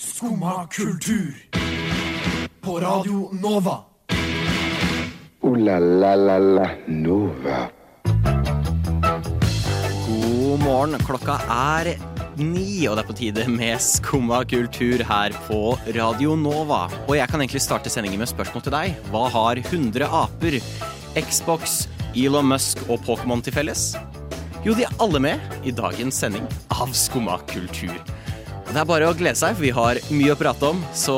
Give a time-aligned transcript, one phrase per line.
[0.00, 1.34] Skumma kultur.
[2.60, 3.80] På Radio Nova.
[5.40, 7.68] O-la-la-la-la Nova.
[10.06, 10.96] God morgen.
[11.04, 11.90] Klokka er
[12.36, 16.86] ni, og det er på tide med Skumma kultur her på Radio Nova.
[17.04, 18.94] Og jeg kan egentlig starte sendingen med spørsmål til deg.
[19.12, 20.56] Hva har 100 aper,
[21.28, 21.82] Xbox,
[22.16, 23.90] Elon Musk og Pokémon til felles?
[24.64, 27.92] Jo, de er alle med i dagens sending av Skumma kultur.
[28.70, 31.14] Det er bare å glede seg, for vi har mye å prate om, så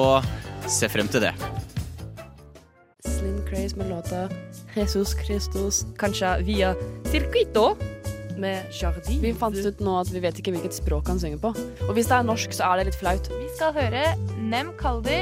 [0.73, 1.33] se frem til det.
[3.05, 4.23] Slim Craze med låta
[4.73, 6.71] Jesus Christus, kanskje via
[7.13, 7.75] Circuito
[8.41, 9.21] med Jardin.
[9.21, 11.53] Vi fant ut nå at vi vet ikke hvilket språk han synger på.
[11.91, 13.29] Og hvis det er norsk, så er det litt flaut.
[13.29, 14.07] Vi skal høre
[14.41, 15.21] Nem Kaldi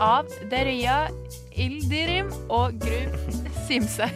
[0.00, 1.10] av Deria
[1.52, 4.08] Ildirim og Gru Simse.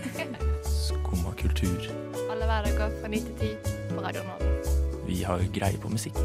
[0.65, 1.91] Skumma kultur.
[2.31, 4.57] Alle hverdager fra 9 til 10 på Radio Nova.
[5.05, 6.17] Vi har greie på musikk.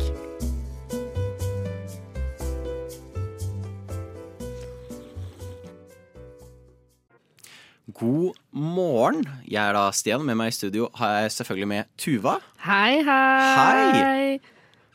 [7.95, 9.21] God morgen.
[9.47, 10.25] Jeg er da Stian.
[10.27, 12.33] Med meg i studio har jeg selvfølgelig med Tuva.
[12.65, 13.93] Hei, hei.
[13.95, 14.25] Hei.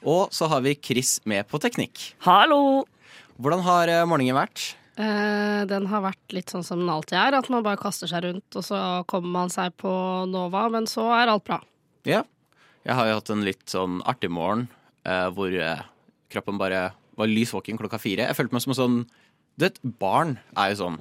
[0.05, 2.11] Og så har vi Chris med på teknikk.
[2.27, 2.83] Hallo.
[3.41, 4.75] Hvordan har eh, morgenen vært?
[5.01, 8.27] Eh, den har vært litt sånn som den alltid er, at man bare kaster seg
[8.27, 9.93] rundt, og så kommer man seg på
[10.29, 11.63] Nova, men så er alt bra.
[12.05, 12.21] Ja.
[12.85, 14.67] Jeg har jo hatt en litt sånn artig morgen
[15.09, 15.81] eh, hvor eh,
[16.35, 18.29] kroppen bare var lys våken klokka fire.
[18.29, 19.01] Jeg følte meg som en sånn
[19.57, 21.01] Du vet, barn er jo sånn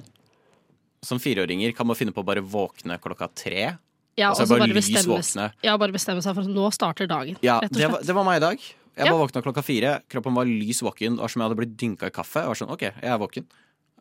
[1.04, 3.76] Som fireåringer kan man finne på å bare våkne klokka tre.
[4.16, 5.48] Ja, og så bare bare lys våkne.
[5.64, 8.36] ja, bare bestemme seg for at nå starter dagen, Ja, det var, det var meg
[8.36, 8.58] i dag.
[8.60, 9.10] Jeg Ja.
[9.12, 10.02] bare våkna klokka fire.
[10.08, 11.16] Kroppen var lys våken.
[11.16, 12.40] Det var som jeg hadde blitt dynka i kaffe.
[12.44, 13.44] Jeg var sånn, ok, jeg er våken.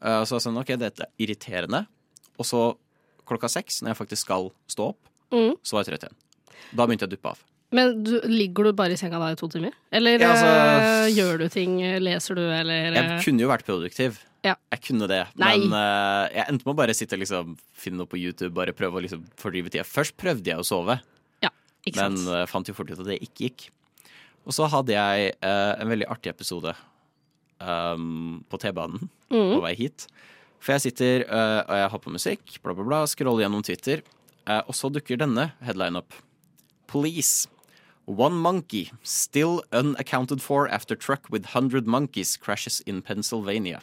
[0.04, 1.88] Uh, så var jeg sånn, ok, dette er irriterende.
[2.38, 2.76] Og så
[3.26, 4.98] klokka seks, når jeg faktisk skal stå opp,
[5.32, 5.56] Mm.
[5.64, 6.18] så var jeg trøtt igjen.
[6.76, 7.40] Da begynte jeg å duppe av.
[7.72, 9.72] Men du, ligger du bare i senga da i to timer?
[9.94, 11.80] Eller Ja, altså- eh, gjør du ting?
[12.04, 14.20] Leser du, eller Jeg kunne jo vært produktiv.
[14.46, 14.56] Ja.
[14.74, 15.22] Jeg kunne det.
[15.38, 15.52] Nei.
[15.62, 18.74] Men uh, jeg endte med å bare sitte og liksom, finne noe på YouTube, bare
[18.74, 19.86] prøve å liksom fordrive tida.
[19.86, 20.98] Først prøvde jeg å sove,
[21.82, 23.64] Ikke men eh, fant jo fort ut at det ikke gikk.
[24.46, 26.74] Og så hadde jeg uh, en veldig artig episode
[27.58, 29.62] um, på T-banen på Mm.
[29.64, 30.06] vei hit.
[30.62, 34.04] For jeg sitter eh, og jeg har på musikk, bla, bla, bla, scroller gjennom Twitter,
[34.68, 36.14] og så dukker denne headline opp.
[36.92, 37.48] Police.
[38.12, 43.80] One monkey still unaccounted for after truck with 100 monkeys crashes in Pennsylvania.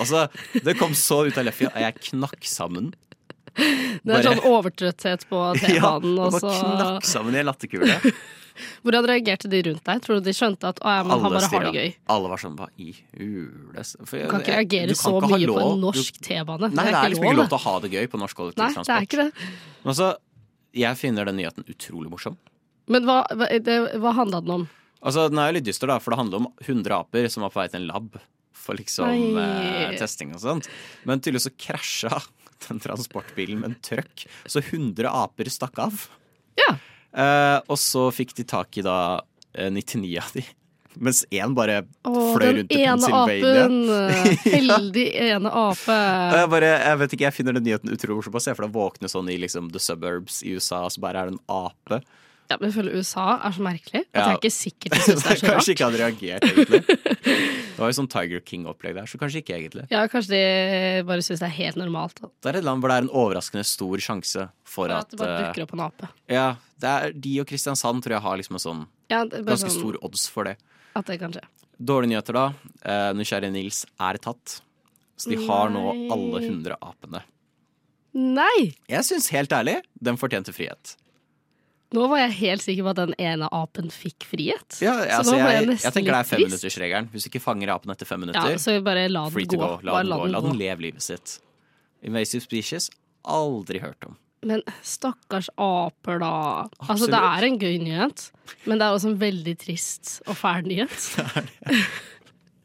[0.00, 0.28] Altså,
[0.64, 2.92] det kom så ut av leffa, og jeg knakk sammen.
[3.52, 7.98] Det er bare- sånn overtrøtthet på T-banen, ja, og så knakk sammen i en latterkule.
[8.84, 10.00] Hvordan reagerte de rundt deg?
[10.04, 11.92] Tror du de skjønte at å, ja, men han bare har det gøy?
[12.12, 15.48] Alle var sånn, hva i hules Du kan ikke reagere kan så ikke mye mye
[15.48, 16.68] på lov- en du- norsk T-bane.
[16.72, 17.52] Nei, det er liksom ikke lov det.
[17.52, 19.28] til å ha det gøy på norsk Nei, det er ikke det.
[19.82, 20.08] Men altså,
[20.84, 22.36] jeg finner den nyheten utrolig morsom.
[22.90, 24.68] Men hva, hva, det, hva handla den om?
[25.02, 27.52] Altså, Den er jo litt dyster, da, for det handler om 100 aper som var
[27.54, 28.20] på vei til en lab
[28.62, 30.70] for liksom eh, testing og sånt.
[31.08, 32.22] Men tydeligvis så krasja
[32.68, 36.04] den transportbilen med en trøkk, så 100 aper stakk av.
[36.60, 36.74] Ja.
[37.12, 38.98] Eh, og så fikk de tak i da
[39.54, 40.44] eh, 99 av de.
[41.02, 43.62] Mens én bare Åh, fløy den rundt i ene Pennsylvania.
[43.64, 44.52] apen!
[44.58, 45.94] Heldig ene ape.
[46.36, 48.36] Jeg bare, jeg vet ikke, jeg finner den nyheten utrolig morsom.
[48.44, 51.30] Se for deg å våkne sånn i liksom the suburbs i USA, så bare er
[51.32, 52.02] det en ape.
[52.52, 54.24] Ja, men jeg føler USA er så merkelig at Ja.
[54.26, 55.42] jeg er ikke sikker på det er så rart.
[55.48, 56.80] kanskje ikke hadde reagert, egentlig.
[57.72, 59.86] Det var jo sånn Tiger King-opplegg der, så kanskje ikke egentlig.
[59.90, 60.42] Ja, kanskje de
[61.08, 62.28] bare syns det er helt normalt Da.
[62.44, 65.18] Det er et land hvor det er en overraskende stor sjanse for at at det
[65.22, 66.10] bare eh, dukker opp en ape.
[66.30, 66.46] Ja,
[66.84, 69.98] det er de og Kristiansand tror jeg har liksom en sånn Ja, ganske sånn stor
[70.04, 70.58] odds for det.
[70.94, 71.42] at det kan skje.
[71.82, 72.44] Dårlige nyheter, da.
[72.84, 74.60] Eh, Nysgjerrige Nils er tatt.
[75.16, 75.82] Så de har nå
[76.12, 77.22] alle 100 apene.
[78.14, 78.74] Nei!
[78.90, 80.96] Jeg syns helt ærlig, den fortjente frihet.
[81.92, 84.78] Nå var jeg helt sikker på at den ene apen fikk frihet.
[84.80, 87.10] Ja, Så altså, jeg jeg, jeg tenker det er femminuttersregelen.
[87.12, 89.60] Hvis du ikke fanger apen etter fem Ja, minutter, så bare la free den to
[89.60, 89.68] gå.
[89.68, 89.86] go.
[89.90, 90.26] La den gå.
[90.32, 91.36] La den leve livet sitt.
[92.02, 92.88] Invasive species
[93.28, 94.16] aldri hørt om.
[94.42, 96.32] Men stakkars aper, da.
[96.88, 98.24] Altså, det er en gøy nyhet,
[98.66, 100.96] men det er også en veldig trist og fæl nyhet.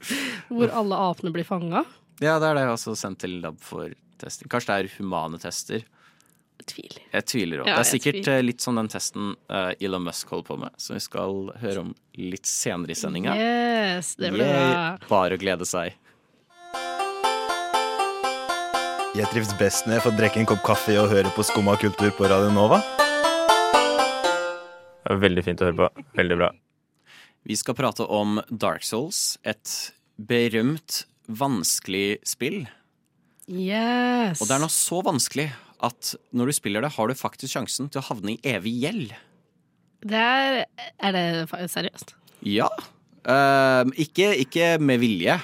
[0.49, 1.83] Hvor alle apene blir fanga.
[2.23, 3.91] Ja, det er det jeg også sendt til lab for
[4.21, 4.49] testing.
[4.49, 5.83] Kanskje det er humane tester.
[6.67, 7.03] Tviler.
[7.13, 7.67] Jeg tviler òg.
[7.69, 8.39] Ja, det er sikkert tviler.
[8.39, 11.83] eh, litt sånn den testen eh, Elon Musk holder på med, som vi skal høre
[11.85, 13.35] om litt senere i sendinga.
[13.37, 14.97] Yes, det blir bra.
[15.07, 15.95] Bare å glede seg.
[19.17, 22.11] Jeg trives best når jeg får drikke en kopp kaffe og høre på Skumma kultur
[22.13, 22.81] på Radio Nova.
[25.07, 26.03] Det Veldig fint å høre på.
[26.19, 26.51] Veldig bra.
[27.47, 29.71] Vi skal prate om Dark Souls, et
[30.19, 32.65] berømt, vanskelig spill.
[33.47, 34.41] Yes.
[34.43, 35.47] Og det er nå så vanskelig
[35.83, 39.11] at når du spiller det, har du faktisk sjansen til å havne i evig gjeld.
[40.07, 40.65] Det er
[40.99, 42.13] Er det seriøst?
[42.45, 42.69] Ja.
[43.27, 45.35] Uh, ikke, ikke med vilje,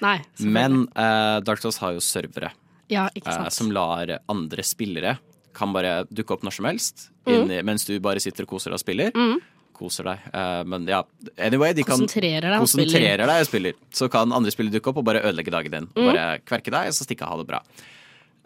[0.00, 2.50] Nei, men uh, Dark Souls har jo servere
[2.90, 3.52] Ja, ikke sant.
[3.54, 5.18] som lar andre spillere
[5.54, 7.34] kan bare dukke opp når som helst, Mm.
[7.44, 9.10] inni, mens du bare sitter og koser deg og spiller.
[9.14, 9.40] Mm.
[9.76, 10.18] Koser deg.
[10.32, 11.02] Eh, men ja,
[11.38, 13.16] anyway, de kan Konsentrerer deg og spiller.
[13.20, 13.74] deg og spiller.
[13.92, 15.86] Så kan andre spillere dukke opp og bare ødelegge dagen din.
[15.94, 16.06] Mm.
[16.08, 17.60] Bare kverke deg, og så stikke av, ha det bra.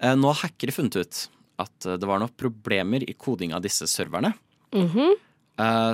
[0.02, 1.20] Eh, nå har hackere funnet ut
[1.62, 4.34] at eh, det var noen problemer i koding av disse serverne.
[4.74, 5.14] Mm -hmm.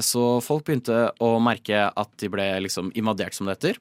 [0.01, 3.77] Så folk begynte å merke at de ble liksom invadert, som det heter.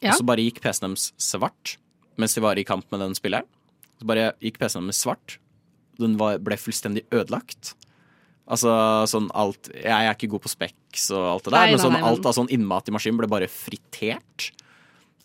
[0.00, 0.10] Ja.
[0.10, 1.76] Og så bare gikk PC-en deres svart
[2.16, 3.44] mens de var i kamp med den spilleren.
[4.00, 5.38] Så bare gikk PC-en deres svart.
[6.00, 7.74] Den var, ble fullstendig ødelagt.
[8.52, 8.72] Altså
[9.06, 11.84] sånn alt Jeg er ikke god på speks og alt det der, Nei, men nei,
[11.84, 14.50] sånn nei, men- alt av sånn innmat i maskinen ble bare fritert.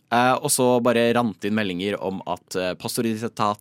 [0.07, 3.57] Eh, og så bare rant inn meldinger om at passordet ditt er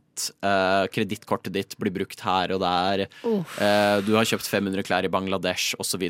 [0.46, 5.10] uh, kredittkortet ditt blir brukt her og der, eh, du har kjøpt 500 klær i
[5.12, 6.06] Bangladesh, osv.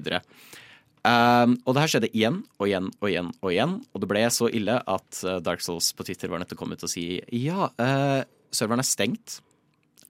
[1.06, 4.24] Um, og det her skjedde igjen og igjen og igjen, og igjen Og det ble
[4.34, 6.90] så ille at eh, Dark Souls på Twitter var nødt til å komme ut og
[6.90, 9.36] si ja, uh, serveren er stengt.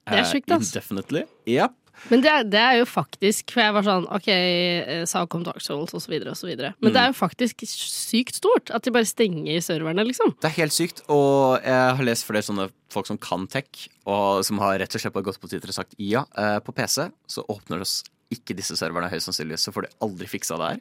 [0.07, 0.71] Det er Eh, sjukt, ass.
[0.71, 1.25] Indefinitely.
[1.45, 1.75] Yep.
[2.11, 5.43] Men det er, det er jo faktisk For jeg var sånn OK, eh, sak om
[5.43, 6.73] Dark Souls så videre.
[6.79, 6.93] Men Mm.
[6.93, 10.35] det er jo faktisk sykt stort at de bare stenger serverne, liksom.
[10.39, 14.45] Det er helt sykt, og jeg har lest flere sånne folk som kan tech, og
[14.45, 17.43] som har rett og slett gått på Twitter og sagt ja, eh, på PC så
[17.49, 20.79] åpner oss ikke disse serverne høyst sannsynlig, så får de aldri fiksa det her.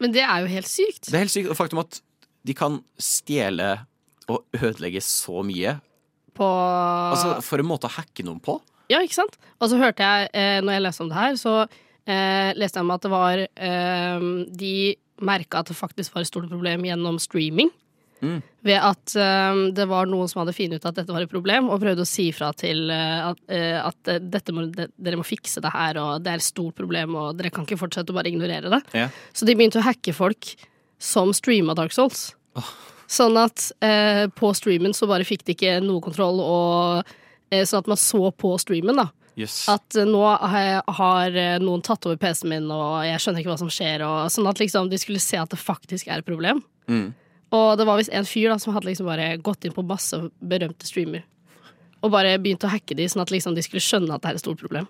[0.00, 1.06] Men det er jo helt sykt.
[1.08, 2.00] Det er helt sykt, og faktum at
[2.44, 3.86] de kan stjele
[4.28, 5.80] og ødelegge så mye.
[6.34, 6.46] På
[7.12, 8.60] Altså, For en måte å hacke noen på.
[8.90, 9.38] Ja, ikke sant?
[9.60, 12.86] Og så hørte jeg, eh, når jeg leste om det her, så eh, leste jeg
[12.86, 14.26] om at det var eh,
[14.62, 14.74] De
[15.22, 17.70] merka at det faktisk var et stort problem gjennom streaming.
[18.22, 18.38] Mm.
[18.62, 21.68] Ved at eh, det var noen som hadde funnet ut at dette var et problem,
[21.70, 25.62] og prøvde å si fra til eh, at, eh, at må, de, dere må fikse
[25.62, 28.30] det her, og det er et stort problem, og dere kan ikke fortsette å bare
[28.30, 28.82] ignorere det.
[28.94, 29.08] Ja.
[29.34, 30.54] Så de begynte å hacke folk
[31.02, 32.30] som streama Dark Souls.
[33.10, 33.66] Sånn at
[34.38, 37.10] på streamen så bare fikk de ikke noe kontroll, og
[37.68, 39.10] sånn at man så på streamen, da.
[39.38, 39.62] Yes.
[39.72, 43.60] At eh, nå har, eh, noen tatt over PC-en min, og jeg skjønner ikke hva
[43.62, 44.04] som skjer.
[44.06, 46.62] Og, sånn at liksom de skulle se at det faktisk er et problem.
[46.90, 47.12] Mm.
[47.52, 50.18] Og det var visst en fyr da som hadde liksom bare gått inn på masse
[50.40, 51.24] berømte streamer.
[52.02, 54.40] Og bare begynt å hacke de, sånn at liksom de skulle skjønne at det er
[54.40, 54.88] et stort problem.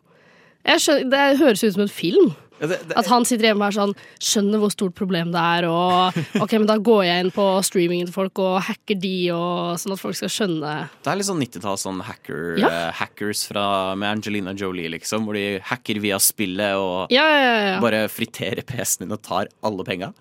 [0.62, 2.32] Jeg skjønner, det høres ut som en film.
[2.62, 6.52] At han sitter hjemme og er sånn Skjønner hvor stort problem det er, og OK,
[6.60, 10.02] men da går jeg inn på streamingen til folk og hacker de, og sånn at
[10.02, 10.72] folk skal skjønne
[11.02, 12.68] det er litt sånn 90-tall, sånn hacker, Ja.
[12.70, 13.64] uh, hackers fra,
[13.98, 15.24] med Angelina Jolie, liksom.
[15.26, 17.56] Hvor de hacker via spillet og Ja, ja, ja.
[17.74, 17.80] ja.
[17.82, 20.12] bare friterer PC-en din og tar alle penga.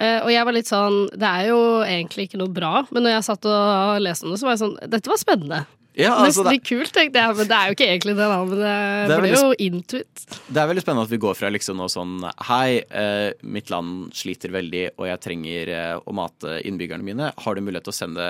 [0.00, 3.12] Uh, og jeg var litt sånn Det er jo egentlig ikke noe bra, men når
[3.14, 5.60] jeg satt og leste om det, så var jeg sånn Dette var spennende.
[5.94, 8.26] Ja, altså, Nesten litt kult, tenkte jeg, men det er jo ikke egentlig det.
[8.34, 8.70] Men det,
[9.10, 10.24] Det ble jo intuit.
[10.48, 12.16] det er veldig spennende at vi går fra liksom noe sånn
[12.48, 17.30] Hei, eh, mitt land sliter veldig, og jeg trenger eh, å mate innbyggerne mine.
[17.44, 18.26] Har du mulighet til å sende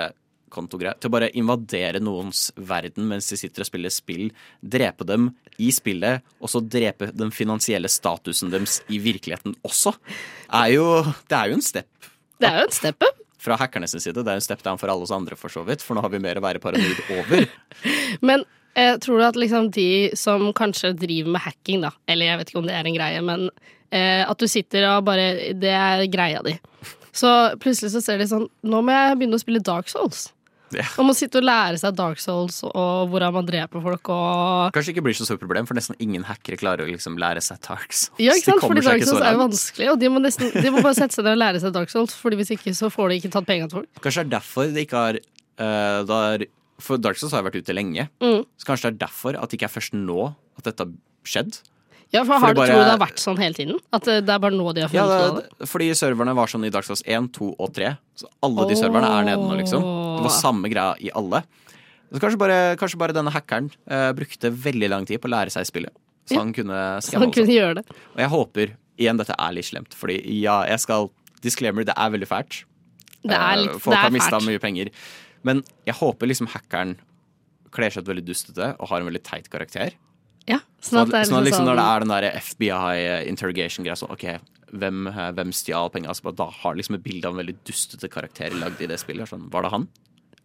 [0.53, 0.93] kontogreier?
[1.01, 4.29] Til å bare invadere noens verden mens de sitter og spiller spill.
[4.61, 9.95] Drepe dem i spillet, og så drepe den finansielle statusen deres i virkeligheten også.
[10.53, 10.87] Er jo,
[11.25, 11.89] det er jo en step
[12.37, 13.14] Det er jo en step up.
[13.45, 14.17] Fra hackernes side.
[14.17, 15.85] Det er en step down for alle oss andre, for så vidt.
[15.85, 17.47] For nå har vi mer å være paranoid over.
[18.27, 19.89] Men eh, tror du at liksom de
[20.19, 23.23] som kanskje driver med hacking, da, eller jeg vet ikke om det er en greie,
[23.25, 23.47] men
[23.89, 26.57] eh, at du sitter og bare Det er greia di.
[27.15, 27.29] Så
[27.63, 30.27] plutselig så ser de sånn Nå må jeg begynne å spille Dark Souls.
[30.75, 30.85] Ja.
[31.01, 34.95] Om å sitte og lære seg Dark Souls og hvordan man dreper folk og Kanskje
[34.95, 37.91] ikke blir så stort problem, for nesten ingen hackere klarer å liksom lære seg Dark
[37.91, 38.09] Souls.
[38.21, 38.65] Ja, ikke sant?
[38.65, 41.27] Fordi Dark Souls er jo vanskelig, og de må, nesten, de må bare sette seg
[41.27, 43.71] ned og lære seg Dark Souls, Fordi hvis ikke så får de ikke tatt pengene
[43.71, 44.03] til folk.
[44.03, 46.47] Kanskje det er derfor det ikke har uh, der,
[46.83, 48.09] For Dark Souls har vært ute lenge.
[48.23, 48.43] Mm.
[48.59, 50.93] Så kanskje det er derfor at det ikke er først nå at dette har
[51.27, 51.61] skjedd.
[52.13, 53.79] Ja, for har for du bare- trodd det har vært sånn hele tiden?
[53.91, 55.49] At det, er bare nå de har funnet ja, det?
[55.59, 57.97] det, fordi serverne var sånn i Dark Souls 1, 2 og 3.
[58.15, 59.81] Så alle de serverne er nede nå, liksom.
[59.81, 61.43] Det var samme greia i alle.
[62.13, 65.51] Så kanskje bare, kanskje bare denne hackeren eh, brukte veldig lang tid på å lære
[65.51, 65.91] seg spillet.
[66.29, 66.39] Så Ja.
[66.39, 67.85] han kunne Så skamme han kunne gjøre det.
[68.15, 71.09] Og jeg håper Igjen, dette er litt slemt, fordi ja, jeg skal
[71.43, 72.61] Disclaimer, det er veldig fælt.
[73.27, 74.89] Det er litt litt Folk det har er mista mye penger.
[75.43, 76.95] Men jeg håper liksom hackeren
[77.75, 79.91] kler seg ut veldig dustete og har en veldig teit karakter.
[80.47, 83.27] Ja, Sånn at, det er sånn at liksom sånn- når det er den der FBI
[83.31, 84.25] interrogation-greia, sånn OK,
[84.75, 86.11] hvem, eh, hvem stjal penga?
[86.13, 89.29] Altså, da har liksom et bilde av en veldig dustete karakter lagd i det spillet.
[89.29, 89.87] Sånn, var det han?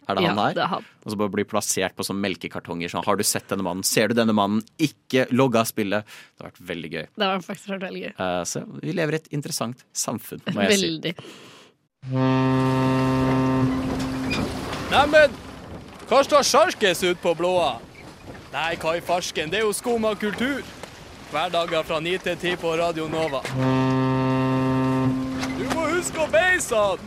[0.09, 0.55] Er det ja, han her?
[0.55, 0.87] det er han.
[1.05, 2.91] Og så bare bli plassert på sånn melkekartonger.
[2.91, 3.85] Sånn, har du sett denne mannen?
[3.87, 4.63] Ser du denne mannen?
[4.81, 6.09] Ikke logg av spillet.
[6.35, 7.07] Det har vært veldig gøy.
[7.21, 8.13] Det har faktisk vært veldig gøy.
[8.19, 10.89] Uh, så vi lever i et interessant samfunn, må jeg si.
[10.89, 11.15] Veldig.
[14.91, 15.39] Neimen,
[16.11, 17.77] hva står sjarkes ut på blåa?
[18.51, 20.65] Nei, hva i farsken, det er jo skum av kultur.
[21.31, 23.45] Hverdager fra 9 til 10 på Radio Nova.
[25.55, 27.05] Du må huske å beise han!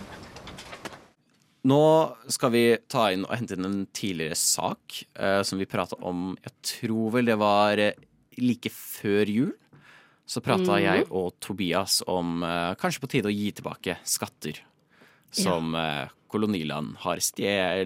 [1.68, 1.84] Nå
[2.32, 6.34] skal vi ta inn og hente inn en tidligere sak eh, som vi prata om
[6.40, 8.00] Jeg tror vel det var eh,
[8.40, 9.54] like før jul.
[10.24, 10.84] Så prata mm.
[10.84, 14.64] jeg og Tobias om eh, kanskje på tide å gi tilbake skatter.
[15.34, 16.08] Som ja.
[16.32, 17.22] koloniland har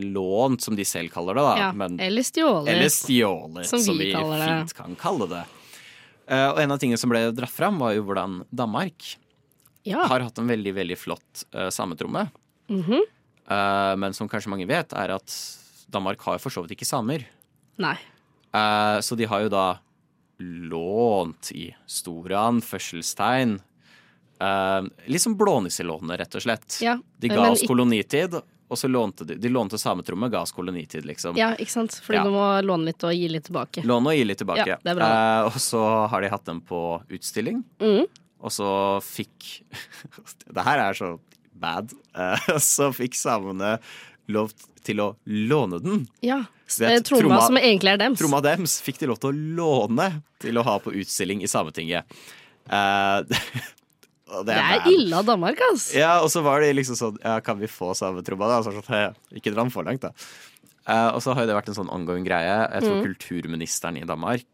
[0.03, 1.45] lånt, som de selv kaller det.
[1.45, 2.73] da Ja, Men eller stjålet.
[2.73, 5.45] eller stjålet, som som, vi fint kan kalle det.
[6.27, 9.15] Uh, og en av tingene som ble dratt fram, var jo hvordan Danmark
[9.87, 10.03] Ja.
[10.11, 12.27] har hatt en veldig, veldig flott uh, sametromme.
[12.67, 13.03] Mm -hmm.
[13.47, 15.31] uh, men som kanskje mange vet, er at
[15.87, 17.25] Danmark har for så vidt ikke samer.
[17.77, 17.95] Nei.
[18.53, 19.79] Eh, så de har jo da
[20.39, 23.57] lånt i store anførselstegn.
[24.41, 26.77] Uh, litt som blånisselånet, rett og slett.
[26.83, 28.35] Ja, De ga oss kolonitid,
[28.67, 31.37] og så lånte de, de lånte sametrommet, ga oss kolonitid, liksom.
[31.39, 31.95] Ja, ikke sant?
[32.03, 32.23] Fordi Ja.
[32.27, 33.81] du må låne litt og gi litt tilbake.
[33.87, 34.67] Låne og gi litt tilbake.
[34.67, 35.07] Ja, det er bra.
[35.07, 38.05] Eh, og så har de hatt dem på utstilling, mm.
[38.43, 38.69] og så
[39.01, 39.63] fikk
[40.53, 41.15] Det her er så
[41.57, 41.95] bad.
[42.13, 43.77] Eh, så fikk samene
[44.27, 44.51] lov
[44.83, 46.05] til å låne den.
[46.21, 46.43] Ja.
[46.67, 48.19] Det Tromma tromma- som egentlig er dems.
[48.19, 50.09] Tromma dems fikk de lov til å låne
[50.43, 52.03] til å ha på utstilling i Sametinget.
[52.67, 53.21] Eh,
[54.29, 55.89] og Det er ille av Danmark, ass.
[55.95, 58.59] Ja, og så var de liksom sånn Ja, kan vi få sametromma, da?
[58.65, 59.05] Så sånn, «Hei,
[59.39, 60.11] ikke dra den for langt, da.
[60.87, 62.57] Uh, og så har det vært en sånn ongoing greie.
[62.71, 63.05] Jeg tror Mm.
[63.09, 64.45] kulturministeren i Danmark,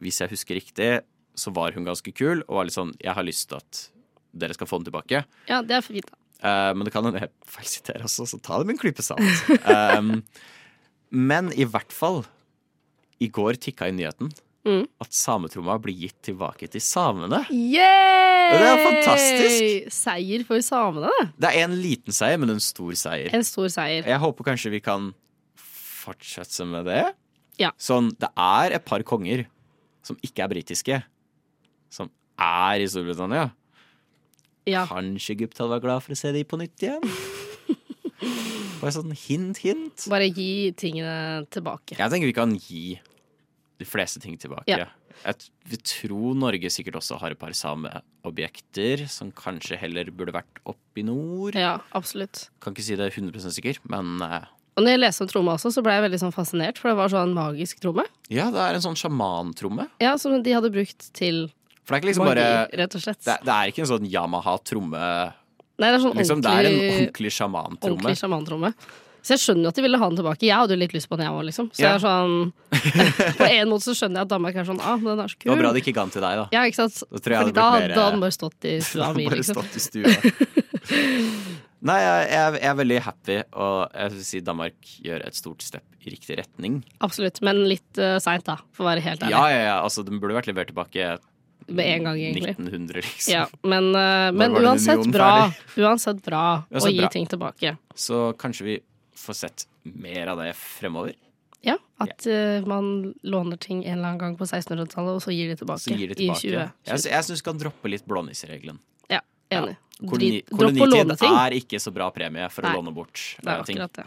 [0.00, 1.02] hvis jeg husker riktig,
[1.36, 3.88] så var hun ganske kul og var litt sånn Jeg har lyst til at
[4.34, 5.24] dere skal få den tilbake.
[5.48, 6.16] Ja, det er for fint, da.
[6.44, 9.20] Uh, men det kan hende jeg feilsiterer også, så ta det med en klype salt.
[9.98, 10.22] um,
[11.10, 12.24] men i hvert fall,
[13.20, 14.32] i går tikka i nyheten
[14.64, 14.86] Mm.
[15.04, 17.42] at sametromma blir gitt tilbake til samene.
[17.52, 18.54] Yay!
[18.54, 19.90] Det er fantastisk.
[19.92, 21.10] Seier for samene.
[21.20, 21.26] det.
[21.44, 23.28] Det er en liten seier, men en stor seier.
[23.36, 24.08] En stor seier.
[24.08, 25.10] Jeg håper kanskje vi kan
[25.60, 27.02] fortsette med det.
[27.60, 27.74] Ja.
[27.76, 29.44] Sånn, det er et par konger
[30.04, 31.02] som ikke er britiske,
[31.92, 32.08] som
[32.40, 33.50] er i Storbritannia.
[34.68, 34.86] Ja.
[34.88, 37.04] Kanskje Egypt hadde vært glad for å se de på nytt igjen?
[38.80, 40.06] Bare sånn hint, hint.
[40.12, 41.96] Bare gi tingene tilbake.
[42.00, 42.84] Jeg tenker vi kan gi
[43.80, 44.68] de fleste ting tilbake.
[44.70, 44.86] Ja.
[45.24, 51.02] Jeg tror Norge sikkert også har et par sameobjekter som kanskje heller burde vært oppe
[51.02, 51.56] i nord.
[51.58, 52.48] Ja, absolutt.
[52.62, 55.70] Kan ikke si det 100 sikker, men eh, Og når jeg leste om tromme også,
[55.74, 58.06] så ble jeg veldig sånn fascinert, for det var sånn magisk tromme.
[58.30, 59.88] ja, det er en sånn sjamantromme.
[60.02, 61.48] Ja, Som de hadde brukt til
[61.84, 63.22] For det er ikke liksom magi, bare rett og slett.
[63.26, 65.06] det, det er ikke en sånn Yamaha-tromme.
[65.74, 67.94] Nei, det er sånn Liksom, det er en ordentlig, ordentlig sjamantromme.
[67.98, 68.70] ordentlig sjamantromme.
[69.24, 70.44] Så jeg skjønner at de ville ha den tilbake.
[70.44, 71.70] Jeg hadde jo litt lyst på den, jeg òg, liksom.
[71.72, 72.34] Så jeg er sånn
[73.40, 75.46] På en måte så skjønner jeg at Danmark er sånn Ah, den er så kul.
[75.48, 76.46] Det var bra de ikke ga den til deg, da.
[76.52, 77.00] Ja, ikke sant?
[77.08, 79.60] Da tror jeg Fordi da hadde den bare stått i stua mi, liksom.
[79.62, 80.12] stått i stua.
[81.88, 85.84] Nei, jeg, jeg, er veldig happy, og jeg vil si Danmark gjør et stort step
[86.04, 86.78] i riktig retning.
[87.04, 87.42] Absolutt.
[87.44, 89.34] Men litt uh, seint, da, for å være helt ærlig.
[89.34, 91.18] Ja, ja, ja, altså den burde vært levert tilbake
[91.68, 92.56] Med en gang, egentlig.
[92.56, 93.34] 1900, liksom.
[93.36, 95.28] Ja, men, uh, men uansett, bra,
[95.76, 96.46] uansett bra, uansett bra
[96.88, 97.76] å gi ting tilbake.
[97.96, 98.80] Så kanskje vi
[99.16, 101.14] får sett mer av det fremover.
[101.64, 105.48] Ja, At uh, man låner ting en eller annen gang på 1600-tallet, og så gir
[105.48, 106.36] de tilbake, Så gir tilbake.
[106.38, 106.72] i tilbake.
[106.84, 106.92] 20.
[106.92, 108.78] Jeg, jeg syns du kan droppe litt blånisseregelen.
[109.08, 109.20] Ja,
[109.54, 109.76] enig.
[110.04, 112.72] Koloni, å låne kolonitid er ikke så bra premie for Nei.
[112.74, 113.78] å låne bort Det er eh, ting.
[113.78, 114.06] akkurat det.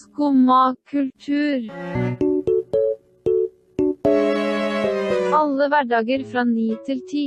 [0.00, 1.68] Skumma kultur.
[5.36, 7.26] Alle hverdager fra ni til ti.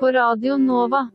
[0.00, 1.06] På Radio Nova.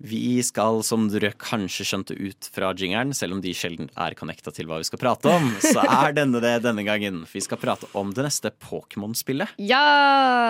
[0.00, 4.48] Vi skal, som dere kanskje skjønte ut fra jingeren, selv om de sjelden er connecta
[4.56, 7.18] til hva vi skal prate om, så er denne det denne gangen.
[7.28, 9.52] Vi skal prate om det neste Pokémon-spillet.
[9.60, 9.82] Ja!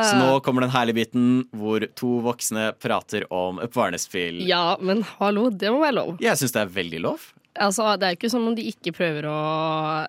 [0.06, 4.38] Så nå kommer den herlige biten hvor to voksne prater om et barnespill.
[4.46, 6.16] Ja, men hallo, det må være lov.
[6.22, 7.28] Jeg syns det er veldig lov.
[7.58, 9.38] Altså, Det er jo ikke som om de ikke prøver å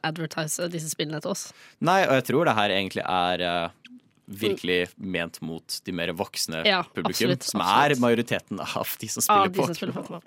[0.05, 1.47] advertise disse spillene til oss.
[1.81, 3.90] Nei, og jeg tror det her egentlig er eh,
[4.31, 7.97] virkelig ment mot de mer voksne Ja, publikum, absolutt, som absolutt.
[7.97, 10.21] er majoriteten av de som spiller de som spiller Pokémon.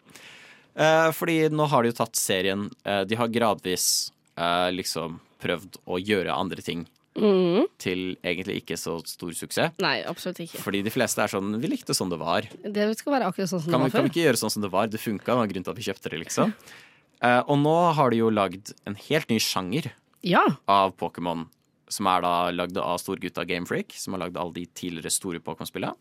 [0.76, 5.76] Eh, fordi nå har de jo tatt serien eh, De har gradvis eh, liksom prøvd
[5.86, 7.68] å gjøre andre ting Mm.
[7.78, 9.76] til egentlig ikke så stor suksess.
[9.78, 10.58] Nei, absolutt ikke.
[10.58, 12.42] Fordi de fleste er sånn Vi likte sånn det var.
[12.66, 14.62] Det skal være akkurat sånn som Kan det var kan vi ikke gjøre sånn som
[14.64, 14.88] det var?
[14.90, 16.54] Det funka, det var grunnen til at vi kjøpte det, liksom.
[17.52, 19.92] Og nå har de jo lagd en helt ny sjanger
[20.26, 20.42] Ja.
[20.66, 21.46] av Pokémon,
[21.88, 25.94] som er da lagd av storgutta Gamefreak, som har lagd alle de tidligere store Pokémon-spillene,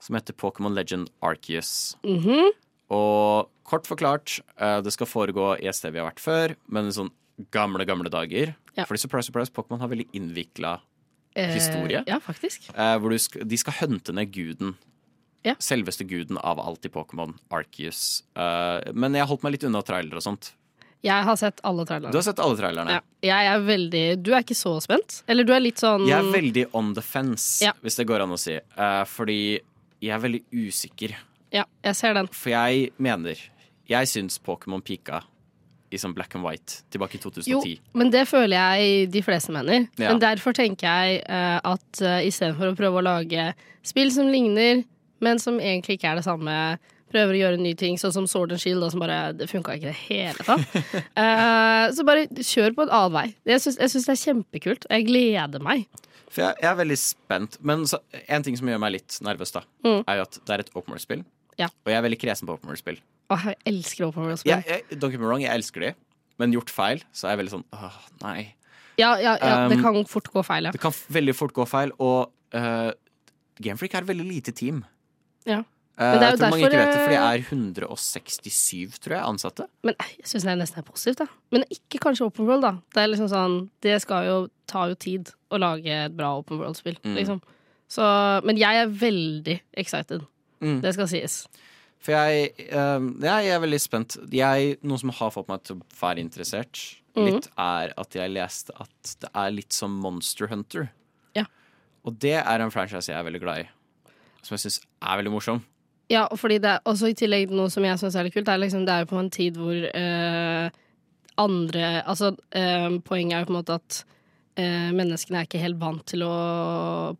[0.00, 1.96] som heter Pokémon Legend Arceus.
[2.02, 2.50] -hmm.
[2.90, 6.92] Og kort forklart, eh, det skal foregå i et sted vi har vært før, men
[6.92, 7.10] sånn
[7.50, 8.54] gamle, gamle dager.
[8.76, 8.84] Ja.
[8.84, 10.80] Fordi surprise, surprise, Pokémon har veldig innvikla
[11.36, 12.04] Eh, historie.
[12.06, 12.70] Ja, faktisk.
[12.78, 14.76] Eh, hvor du sk de skal hunte ned guden.
[15.42, 15.56] Ja.
[15.58, 18.22] Selveste guden av alt i Pokémon, Arceus.
[18.94, 20.52] Men jeg holdt meg litt unna trailer og sånt.
[21.04, 22.96] Jeg har sett alle Du har sett alle trailerne.
[22.96, 23.02] Ja.
[23.24, 25.22] Jeg er veldig Du er ikke så spent?
[25.28, 27.72] Eller du er litt sånn Jeg er veldig on the fence, Ja.
[27.82, 28.56] hvis det går an å si.
[28.78, 29.60] Uh, fordi
[30.00, 31.14] jeg er veldig usikker.
[31.52, 32.26] Ja, jeg ser den.
[32.28, 33.36] For jeg mener
[33.86, 35.22] Jeg syns Pokémon pika
[35.92, 37.52] i sånn black and white tilbake i 2010.
[37.52, 37.60] Jo,
[37.94, 39.86] men det føler jeg de fleste mener.
[40.00, 40.10] Ja.
[40.10, 43.52] Men derfor tenker jeg uh, at uh, istedenfor å prøve å lage
[43.86, 44.82] spill som ligner,
[45.20, 46.56] men som egentlig ikke er det samme,
[47.14, 49.76] prøver å gjøre nye ting, sånn som Sword and Shield, da, som bare Det funka
[49.78, 50.74] ikke i det hele tatt.
[51.14, 53.26] uh, så bare kjør på en annen vei.
[53.54, 54.88] Jeg syns, det er kjempekult.
[54.90, 55.86] Jeg gleder meg.
[56.34, 57.58] For jeg, jeg er veldig spent.
[57.62, 60.00] Men så, en ting som gjør meg litt nervøs, da, Mm.
[60.10, 61.22] er jo at det er et open world-spill.
[61.60, 61.68] Ja.
[61.86, 62.98] Og jeg er veldig kresen på open world-spill.
[63.30, 64.50] Åh, jeg elsker open world-spill.
[64.50, 65.92] Ja, jeg, don't get me wrong, jeg elsker de,
[66.42, 68.40] men gjort feil, så er jeg veldig sånn åh, nei.
[68.98, 70.72] Ja, ja, ja, det Um, kan fort gå feil, ja.
[70.74, 72.90] Det kan veldig fort gå feil, og uh,
[73.62, 74.82] Gamefreak er et veldig lite team.
[75.46, 75.62] ja.
[75.94, 77.42] Uh, Men det er jo jeg tror mange ikke vet det, for de eh, er
[77.46, 79.66] 167, tror jeg, ansatte.
[79.86, 81.26] Men eh, jeg syns det nesten er positivt, da.
[81.54, 82.72] Men ikke kanskje open world, da.
[82.94, 84.38] Det er liksom sånn Det skal jo
[84.70, 87.14] ta jo tid å lage et bra open world-spill, Mm.
[87.20, 87.42] liksom.
[87.88, 88.02] Så
[88.44, 90.24] Men jeg er veldig excited.
[90.60, 90.80] Mm.
[90.82, 91.46] Det skal sies.
[92.00, 94.16] For jeg, uh, jeg er veldig spent.
[94.32, 97.24] Jeg, noe som har fått meg til å være interessert Mhm.
[97.28, 100.90] litt, er at jeg leste at det er litt som Monster Hunter.
[101.36, 101.44] Ja.
[102.04, 103.68] Og det er en franchise jeg er veldig glad i.
[104.42, 105.62] Som jeg syns er veldig morsom.
[106.12, 108.48] Ja, og fordi det er også i tillegg noe som jeg syns er litt kult,
[108.52, 110.66] er liksom det er jo på en tid hvor eh,
[111.40, 114.02] andre Altså, eh, poenget er jo på en måte at
[114.60, 116.34] eh, menneskene er ikke helt vant til å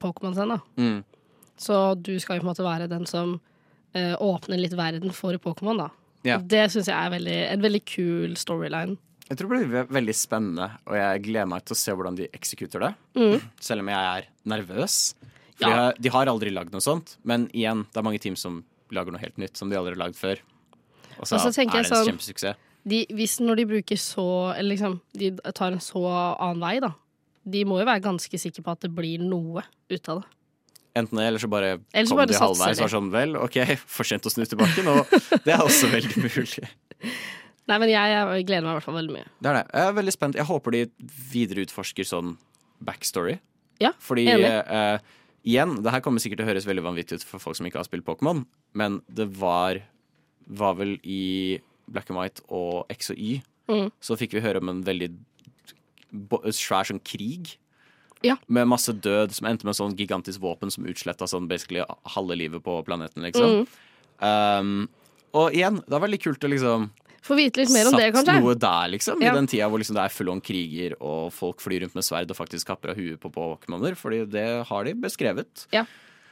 [0.02, 0.60] Pokémon seg, da.
[0.78, 1.00] Mm.
[1.56, 3.38] Så du skal jo på en måte være den som
[3.96, 5.88] eh, åpner litt verden for Pokémon, da.
[6.24, 6.38] Ja.
[6.40, 8.98] Det syns jeg er veldig, en veldig kul storyline.
[9.24, 12.26] Jeg tror det blir veldig spennende, og jeg gleder meg til å se hvordan de
[12.36, 12.92] eksekuter det.
[13.16, 13.44] Mm.
[13.64, 14.98] Selv om jeg er nervøs.
[15.54, 15.68] For Ja.
[15.68, 18.62] de, har, de har aldri lagd noe sånt, men igjen, det er mange team som
[18.96, 20.40] lager noe helt nytt som de aldri har lagd før.
[21.18, 22.56] Og så, er det en sånn- kjempesuksess.
[22.84, 24.24] De, hvis når de bruker så
[24.58, 26.90] Eller liksom, de tar en så annen vei, da.
[27.44, 30.28] De må jo være ganske sikre på at det blir noe ut av det.
[31.00, 33.56] Enten det, eller så bare Eller så kom de halvveis og var sånn Vel, OK,
[33.90, 34.94] for sent å snu tilbake nå.
[35.46, 36.68] Det er også veldig mulig.
[37.68, 39.26] Nei, men jeg, jeg gleder meg i hvert fall veldig mye.
[39.40, 39.64] Det er det.
[39.72, 40.36] Jeg er veldig spent.
[40.38, 40.82] Jeg håper de
[41.32, 42.34] videre utforsker sånn
[42.84, 43.38] backstory.
[43.80, 44.50] Ja, Fordi enig.
[44.60, 44.98] eh,
[45.44, 47.80] igjen, det her kommer sikkert til å høres veldig vanvittig ut for folk som ikke
[47.82, 49.82] har spilt Pokémon, men det var
[50.46, 53.90] var vel i Black and White og X og Y, Mm.
[53.96, 55.06] så fikk vi høre om en veldig
[56.52, 57.54] svær sånn krig.
[58.24, 58.36] Ja.
[58.48, 61.82] Med masse død som endte med sånn gigantisk våpen som utsletta sånn basically
[62.14, 63.64] halve livet på planeten, liksom.
[63.64, 63.66] Mm.
[64.24, 64.88] Um,
[65.34, 66.90] og igjen, det er veldig kult å liksom
[67.24, 68.34] Få vite litt mer om det, kanskje.
[68.44, 69.22] noe der, liksom.
[69.24, 69.32] Ja.
[69.32, 72.04] I den tida hvor liksom det er full on kriger, og folk flyr rundt med
[72.04, 73.96] sverd og faktisk kapper av huet på Pokémoner.
[73.96, 75.64] Fordi det har de beskrevet.
[75.72, 75.86] Ja.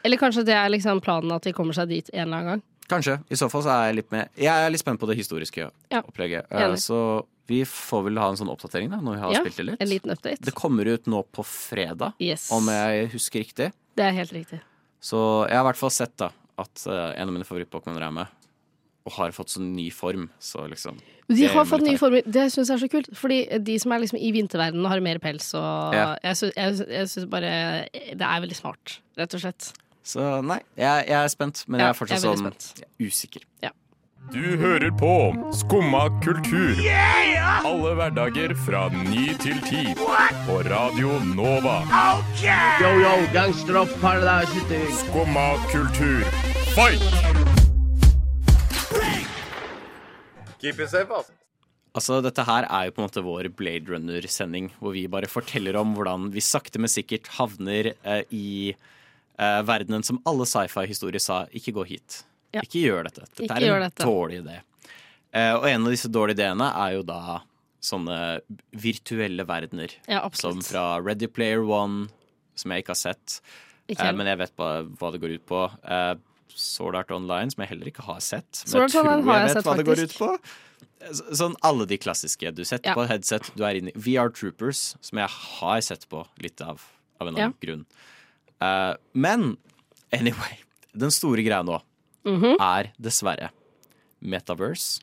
[0.04, 2.62] Eller kanskje det er liksom planen at de kommer seg dit en eller annen gang.
[2.92, 3.14] Kanskje.
[3.32, 5.70] I så fall så er jeg litt med Jeg er litt spent på det historiske
[5.90, 6.02] Ja.
[6.02, 6.44] opplegget.
[6.50, 6.80] Eh, Enig.
[6.82, 9.64] Så vi får vel ha en sånn oppdatering da når vi har Ja, spilt det
[9.70, 9.80] litt.
[9.80, 10.42] En liten update.
[10.44, 12.50] Det kommer ut nå på fredag, Yes.
[12.52, 13.72] om jeg husker riktig.
[13.96, 14.60] Det er helt riktig.
[15.00, 18.10] Så jeg har i hvert fall sett da at eh, en av mine favoritt-Pokémoner er
[18.10, 18.26] med.
[19.04, 20.28] Og har fått sånn ny form.
[20.38, 22.22] Så liksom De har fått ny nye former.
[22.26, 23.08] Det syns jeg er så kult.
[23.18, 25.52] Fordi de som er liksom i vinterverdenen, har mer pels.
[25.54, 26.16] Og Ja.
[26.22, 29.72] jeg syns- jeg jeg syns bare Det er veldig smart, rett og slett.
[30.04, 32.84] Så nei, jeg, jeg er spent, men Ja, jeg er fortsatt jeg er sånn spent.
[33.00, 33.42] usikker.
[34.30, 36.76] Du hører på Skumma kultur.
[37.66, 39.94] Alle hverdager fra ny til ti.
[40.46, 41.82] På Radio Nova.
[42.80, 44.54] Yo, yo, gangsteropp, paradise
[45.02, 46.22] Skumma kultur,
[46.76, 47.41] fight!
[50.62, 51.34] Keep it safe, altså.
[51.92, 55.76] Altså, dette her er jo på en måte vår Blade Runner-sending, hvor vi bare forteller
[55.76, 61.42] om hvordan vi sakte, men sikkert havner eh, i eh, verdenen som alle sci-fi-historier sa
[61.52, 62.22] ikke gå hit.
[62.56, 62.62] Ja.
[62.64, 63.26] Ikke gjør dette.
[63.28, 64.06] Dette Ikke er gjør en dette.
[64.08, 64.56] dårlig idé.
[65.36, 67.20] Eh, og en av disse dårlige ideene er jo da
[67.82, 68.16] sånne
[68.78, 69.92] virtuelle verdener.
[70.08, 70.22] Ja.
[70.38, 72.06] Som fra Ready Player One,
[72.56, 73.40] som jeg ikke har sett.
[73.90, 75.62] Ikke Eh, men jeg vet bare hva det går ut på.
[75.84, 76.14] Eh,
[76.48, 78.64] Sword Art Online, som jeg heller ikke har sett.
[78.72, 80.38] Men jeg tror jeg vet sett, hva det går ut på.
[81.34, 82.54] Sånn alle de klassiske.
[82.54, 82.94] Du setter Ja.
[82.94, 86.80] på headset, du er inne i VR Troopers, som jeg har sett på litt av,
[87.20, 87.44] av en Ja.
[87.46, 87.86] annen grunn.
[88.60, 89.56] Uh, men
[90.12, 90.58] anyway,
[90.96, 91.80] den store greia nå
[92.24, 92.56] Mhm.
[92.60, 93.50] er dessverre
[94.22, 95.00] Metaverse.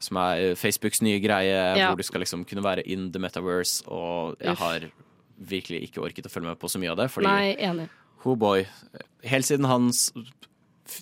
[0.00, 1.88] Som er eh, Facebooks nye greie, Ja.
[1.90, 3.82] hvor du skal liksom kunne være in the metaverse.
[3.88, 4.58] Og jeg Uff.
[4.58, 4.80] har
[5.42, 7.10] virkelig ikke orket å følge med på så mye av det.
[7.10, 7.88] Fordi Nei, enig.
[8.24, 8.66] Oh boy.
[9.24, 10.10] Helt siden hans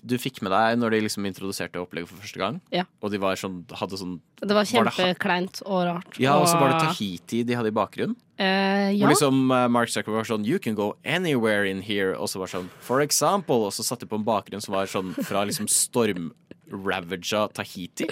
[0.05, 2.59] Du fikk med deg når de liksom introduserte opplegget for første gang.
[2.73, 2.85] Ja.
[3.01, 6.19] Og de var sånn, hadde sånn Det var kjempekleint og rart.
[6.21, 8.15] Ja, og så var det Tahiti de hadde i bakgrunnen.
[8.39, 9.01] Eh, ja.
[9.01, 12.13] Hvor liksom eh, Mark Zuckerberg var sånn You can go anywhere in here.
[12.15, 13.65] Og så var sånn For example.
[13.67, 18.07] Og så satte de på en bakgrunn som var sånn fra liksom stormravaga Tahiti.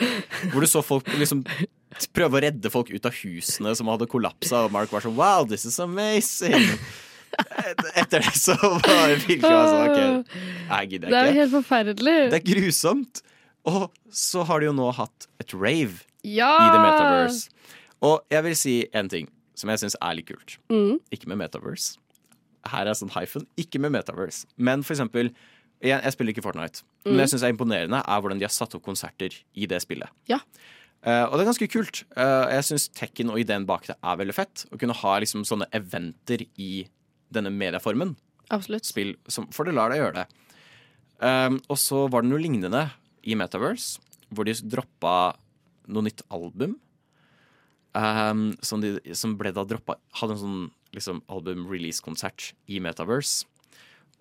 [0.51, 1.45] Hvor du så folk liksom
[2.13, 5.47] prøve å redde folk ut av husene som hadde kollapsa, og Mark var sånn Wow,
[5.49, 6.75] this is amazing!
[7.67, 10.41] Et- Etter det så var det virkelig altså, okay.
[10.69, 12.15] Jeg gidder Det er jo helt forferdelig.
[12.31, 13.21] Det er grusomt.
[13.67, 16.51] Og så har de jo nå hatt et rave Ja!
[16.55, 17.49] i The Metaverse.
[18.01, 20.57] Og jeg vil si en ting som jeg syns er litt kult.
[20.71, 20.99] Mm.
[21.11, 21.97] Ikke med Metaverse.
[22.67, 23.45] Her er sånn hyphen.
[23.59, 24.45] Ikke med Metaverse.
[24.57, 25.33] Men for eksempel
[25.77, 27.17] Jeg, jeg spiller ikke Fortnite, men Mm.
[27.19, 30.09] det jeg syns er imponerende, er hvordan de har satt opp konserter i det spillet.
[30.27, 30.39] Ja.
[31.05, 31.99] Uh, og det er ganske kult.
[32.17, 34.63] Uh, jeg syns Tekken og ideen bak det er veldig fett.
[34.73, 36.87] Å kunne ha liksom sånne eventer i
[37.33, 38.15] denne medieformen.
[38.53, 38.87] Absolutt.
[38.87, 40.27] Spill, som, for det lar deg gjøre det.
[41.17, 42.83] Um, og så var det noe lignende
[43.27, 45.35] i Metaverse, hvor de droppa
[45.89, 46.77] noe nytt album.
[47.97, 53.47] Um, som, de, som ble da droppa Hadde en sånn liksom, album-release-konsert i Metaverse.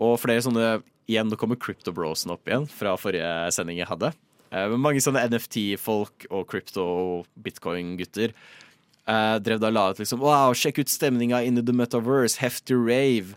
[0.00, 4.08] Og flere sånne Igjen, nå kommer Crypto Brosen opp igjen fra forrige sending jeg hadde.
[4.50, 8.34] Uh, mange sånne NFT-folk og crypto-bitcoin-gutter
[9.08, 13.36] eh, drev da la ut liksom Wow, sjekk ut stemninga inni The Metaverse, hefty rave.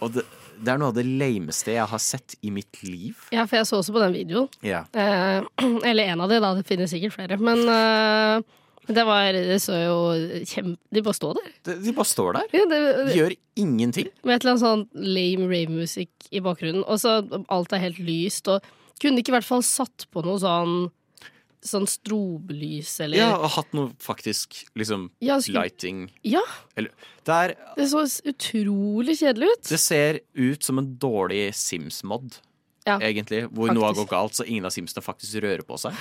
[0.00, 0.24] Og det,
[0.60, 3.18] det er noe av det lameste jeg har sett i mitt liv.
[3.34, 4.48] Ja, for jeg så også på den videoen.
[4.64, 4.84] Ja.
[4.92, 5.42] Eh,
[5.90, 6.54] eller en av de, da.
[6.58, 7.38] Det finnes sikkert flere.
[7.40, 8.42] Men eh,
[8.90, 9.96] det var Det så jo
[10.48, 10.78] kjempe...
[10.90, 11.50] De bare står der.
[11.68, 12.54] De, de bare står der.
[12.56, 14.08] Ja, det, De gjør ingenting.
[14.24, 16.84] Med et eller annet sånn lame rave-musikk i bakgrunnen.
[16.86, 17.20] Og så
[17.52, 18.48] alt er helt lyst.
[18.50, 18.64] Og
[19.00, 20.88] kunne ikke i hvert fall satt på noe sånn
[21.62, 26.10] Sånn strobelys eller Ja, og hatt noe faktisk liksom Ja, skulle- lighting.
[26.24, 26.40] Ja,
[26.76, 26.90] Eller
[27.24, 29.62] Det er det så utrolig kjedelig ut.
[29.68, 32.38] Det ser ut som en dårlig Sims-mod,
[32.86, 33.46] Ja, egentlig.
[33.52, 35.92] Hvor noe har gått galt, så ingen av Simsene faktisk rører på seg.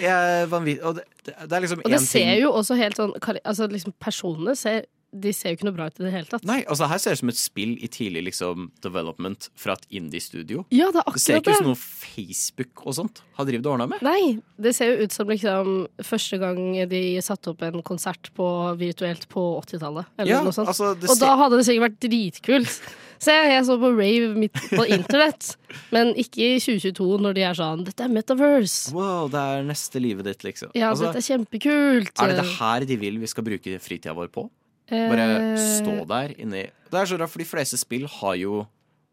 [0.00, 3.14] Jeg vanvittig Og det, det er liksom Og det ser ting jo også helt sånn
[3.44, 6.44] Altså liksom Personene ser De ser jo ikke noe bra ut i det hele tatt.
[6.46, 9.86] Nei, altså her ser det ut som et spill i tidlig liksom development fra et
[9.98, 10.64] indie-studio.
[10.70, 13.72] Ja, det er Det ser ikke ut som noe Facebook og sånt har drevet og
[13.74, 14.02] ordna med.
[14.06, 15.72] Nei, det ser jo ut som liksom
[16.06, 18.46] første gang de satte opp en konsert på
[18.78, 20.06] virtuelt på 80-tallet.
[20.18, 20.68] Eller Ja, noe sånt.
[20.70, 22.80] altså, Og ser- da hadde det sikkert vært dritkult.
[23.20, 25.56] Se, jeg så på rave midt på internett,
[25.92, 28.94] men ikke i 2022 når de er sånn Dette er Metaverse.
[28.96, 30.70] Wow, det er neste livet ditt, liksom.
[30.74, 32.14] Ja, Altså, dette er kjempekult.
[32.16, 34.48] er det det her de vil vi skal bruke fritida vår på?
[34.90, 38.66] Bare Eh, stå der inni Det er så rart, for de fleste spill har jo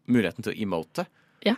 [0.10, 1.06] muligheten til å emote.
[1.46, 1.56] Ja.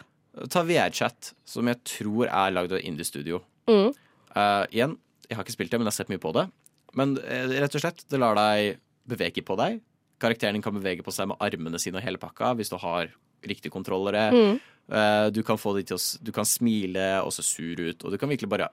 [0.51, 3.39] Ta VR-chat, som jeg tror er lagd av indie-studio.
[3.69, 3.93] Mm.
[4.35, 4.97] Uh, igjen,
[5.29, 6.49] jeg har ikke spilt det, men jeg har sett mye på det.
[6.97, 9.79] Men uh, rett og slett, det lar deg bevege på deg.
[10.19, 13.13] Karakteren din kan bevege på seg med armene sine og hele pakka hvis du har
[13.47, 14.27] riktige kontrollere.
[14.35, 14.59] Mm.
[14.89, 18.11] Uh, du kan få de til å Du kan smile og se sur ut, og
[18.11, 18.71] du kan virkelig bare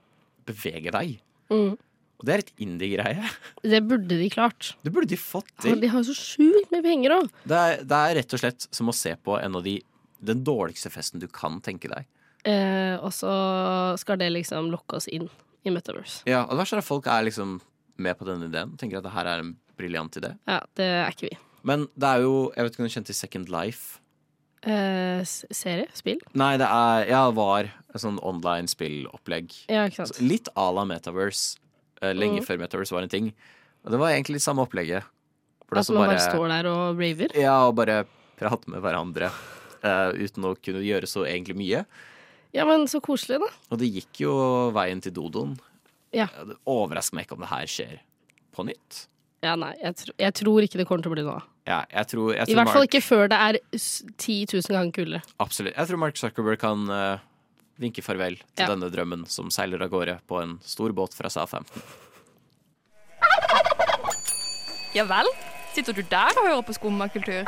[0.49, 1.19] bevege deg.
[1.53, 1.77] Mm.
[2.17, 3.31] Og det er et indie-greie.
[3.63, 4.71] Det burde de klart.
[4.85, 5.75] Det burde de fått til.
[5.75, 7.31] Ja, de har jo så sjukt mye penger òg.
[7.45, 9.77] Det det er rett og slett som å se på en av de
[10.27, 12.07] den dårligste festen du kan tenke deg.
[12.49, 13.31] Eh, og så
[14.01, 15.29] skal det liksom lokke oss inn
[15.67, 16.23] i Metaverse.
[16.31, 17.59] Ja, og Det verste er at folk er liksom
[17.99, 18.77] med på denne ideen.
[18.81, 20.33] Tenker at det her er en briljant idé.
[20.49, 21.39] Ja, det er ikke vi.
[21.67, 23.99] Men det er jo Jeg vet ikke om du kjente til Second Life?
[24.67, 25.87] Eh, serie?
[25.95, 26.21] Spill?
[26.35, 29.53] Nei, det er Ja, var et sånn online spillopplegg.
[29.69, 30.17] Ja, ikke sant.
[30.17, 31.59] Så Litt à la Metaverse.
[32.03, 32.47] Eh, lenge Mm.
[32.47, 33.33] før Metaverse var en ting.
[33.85, 35.05] Og det var egentlig samme opplegget.
[35.69, 37.33] For At som man bare står der og raver?
[37.35, 38.05] Ja, og bare
[38.39, 39.31] prater med hverandre.
[39.85, 41.85] Uh, uten å kunne gjøre så egentlig mye.
[42.55, 43.47] Ja, men så koselig, da.
[43.71, 44.33] Og det gikk jo
[44.75, 45.59] veien til dodoen.
[46.13, 46.27] Ja.
[46.27, 47.99] Det overrasker meg ikke om det her skjer
[48.57, 49.07] på nytt.
[49.45, 51.45] Ja, nei, jeg, tr jeg tror ikke det kommer til å bli noe av.
[51.67, 54.63] Ja, jeg tror, jeg I hvert hvert fall ikke før det er s- 10 000
[54.75, 55.23] ganger kulere.
[55.43, 55.75] Absolutt.
[55.77, 57.19] Jeg tror Mark Zuckerberg kan eh,
[57.81, 58.69] vinke farvel til Ja.
[58.73, 61.67] denne drømmen som seiler av gårde på en stor båt fra SA-15.
[64.97, 65.29] Ja vel?
[65.77, 67.45] Sitter du der og hører på skummakultur?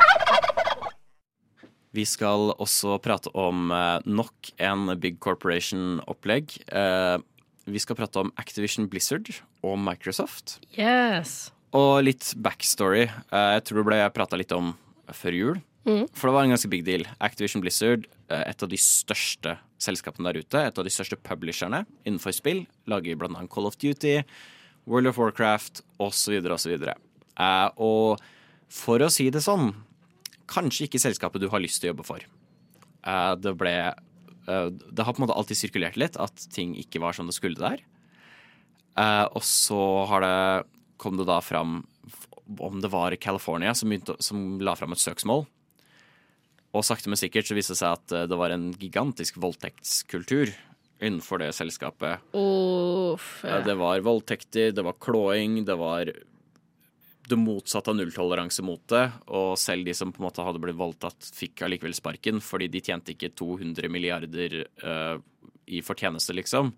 [1.97, 6.53] Vi skal også prate om eh, nok en Big Corporation-opplegg.
[6.69, 7.15] Eh,
[7.65, 9.31] vi skal prate om Activision Blizzard
[9.65, 10.59] og Microsoft.
[10.77, 11.49] Yes.
[11.73, 13.07] Og litt backstory.
[13.09, 14.75] Eh, jeg tror det ble prata litt om
[15.09, 15.57] før jul.
[15.87, 16.05] Mm.
[16.11, 17.05] For det var en ganske big deal.
[17.23, 21.85] Activision Blizzard, eh, et av de største selskapene der ute, et av de største publisherne
[22.03, 24.23] innenfor spill, lager annet Call of Duty,
[24.85, 26.41] World of Warcraft osv.
[26.51, 26.75] osv.
[27.39, 28.19] Uh, og
[28.69, 29.71] for å si det sånn,
[30.49, 32.25] kanskje ikke selskapet du har lyst til å jobbe for.
[33.07, 37.01] Eh, det ble eh, Det har på en måte alltid sirkulert litt at ting ikke
[37.03, 37.83] var som det skulle der.
[38.99, 39.81] Eh, og så
[40.23, 40.67] det,
[40.99, 41.81] kom det da fram
[42.59, 45.45] om det var California som, begynte, som la fram et søksmål.
[46.69, 50.51] Og sakte, men sikkert så viste det seg at eh, det var en gigantisk voldtektskultur
[50.99, 52.25] innenfor det selskapet.
[52.35, 53.39] Uff.
[53.47, 53.61] ja.
[53.65, 56.11] Det var voldtekter, det var klåing, det var
[57.29, 59.05] det motsatte av nulltoleranse mot det.
[59.27, 62.83] Og selv de som på en måte hadde blitt voldtatt, fikk allikevel sparken fordi de
[62.83, 65.21] tjente ikke 200 milliarder uh,
[65.69, 66.73] i fortjeneste, liksom.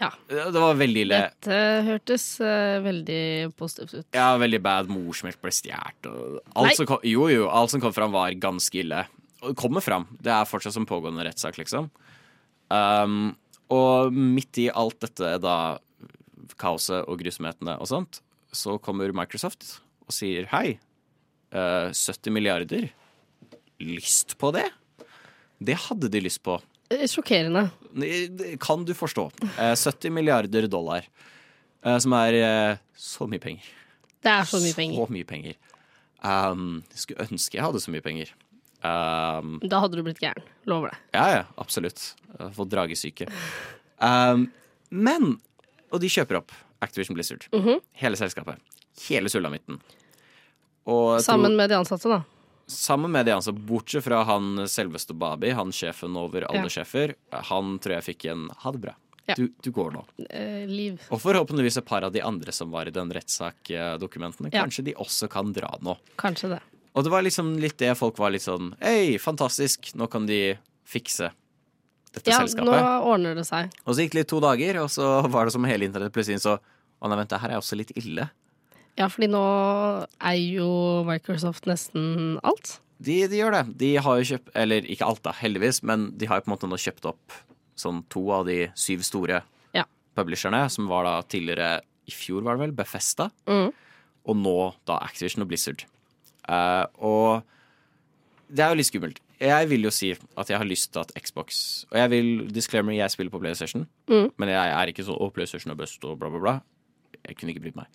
[0.00, 0.10] Ja.
[0.28, 1.18] Det var veldig ille.
[1.28, 4.06] Dette hørtes uh, veldig positivt ut.
[4.16, 4.88] Ja, veldig bad.
[4.90, 6.08] Morsmelk ble stjålet.
[6.10, 9.04] og alt som kom- Jo, jo, alt som kom fram, var ganske ille.
[9.42, 10.06] Og det kommer fram.
[10.20, 11.90] Det er fortsatt som pågående rettssak, liksom.
[12.72, 13.36] Um,
[13.70, 15.56] og midt i alt dette da
[16.60, 18.20] kaoset og grusomhetene og sånt,
[18.54, 20.78] så kommer Microsoft og sier hei,
[21.54, 22.90] uh, 70 milliarder.
[23.82, 24.66] Lyst på det?
[25.64, 26.58] Det hadde de lyst på.
[26.90, 27.70] Eh, Sjokkerende.
[28.60, 29.30] Kan du forstå.
[29.58, 31.06] Eh, 70 milliarder dollar.
[31.84, 33.64] eh, Som er eh, så mye penger.
[34.24, 34.96] Det er så mye penger.
[35.06, 35.54] Så mye penger.
[36.24, 38.30] Um, skulle ønske jeg hadde så mye penger.
[38.84, 40.42] Um, Da hadde du blitt gæren.
[40.66, 40.98] Lover det.
[41.12, 42.14] ja, ja, absolutt.
[42.56, 43.28] Fått dragesyke.
[44.00, 44.50] Um,
[44.90, 45.38] men
[45.92, 46.50] Og de kjøper opp
[46.82, 47.44] Activision Blizzard.
[47.52, 47.78] Mhm.
[48.00, 48.56] Hele selskapet.
[49.08, 49.78] Hele sulamitten.
[50.84, 52.22] Tror- Sammen med de ansatte, da.
[52.66, 56.68] Sammen med de ansatte, bortsett fra han selveste Babi, han sjefen over alle Ja.
[56.80, 57.14] sjefer.
[57.50, 58.94] Han tror jeg fikk en ha det bra.
[59.26, 59.34] Ja.
[59.36, 60.04] Du, du går nå.
[60.30, 61.00] Eh, liv.
[61.10, 64.50] Og forhåpentligvis et par av de andre som var i den rettssakdokumentene.
[64.52, 64.62] Ja.
[64.64, 65.96] Kanskje de også kan dra nå.
[66.20, 66.60] Kanskje det.
[66.94, 70.56] Og det var liksom litt det folk var litt sånn Hei, fantastisk, nå kan de
[70.86, 71.32] fikse
[72.14, 72.68] dette Ja, selskapet.
[72.70, 73.72] nå ordner det seg.
[73.84, 76.40] Og så gikk det litt to dager, og så var det som hele internett plutselig
[76.44, 76.58] så
[77.02, 78.30] Å nei, vent, det her er også litt ille.
[78.96, 79.40] Ja, fordi nå
[80.22, 80.68] eier jo
[81.08, 82.76] Microsoft nesten alt.
[83.02, 83.62] De, de gjør det.
[83.80, 86.54] De har jo kjøpt Eller ikke alt, da, heldigvis, men de har jo på en
[86.56, 87.32] måte nå kjøpt opp
[87.76, 89.42] sånn to av de syv store
[89.74, 89.82] Ja.
[90.16, 93.72] publisherne, som var da tidligere i fjor, var det vel, Befesta, Mm.
[94.26, 95.82] og nå da Activision og Blizzard.
[96.48, 97.42] Uh, og
[98.52, 99.18] det er jo litt skummelt.
[99.40, 102.94] Jeg vil jo si at jeg har lyst til at Xbox Og jeg vil disclaimer,
[102.94, 104.30] jeg spiller på PlayStation, Mm.
[104.38, 106.60] men jeg er ikke sånn 'Å, PlayStation er best', og bla, bla, bla.
[107.26, 107.86] Jeg kunne ikke brydd meg.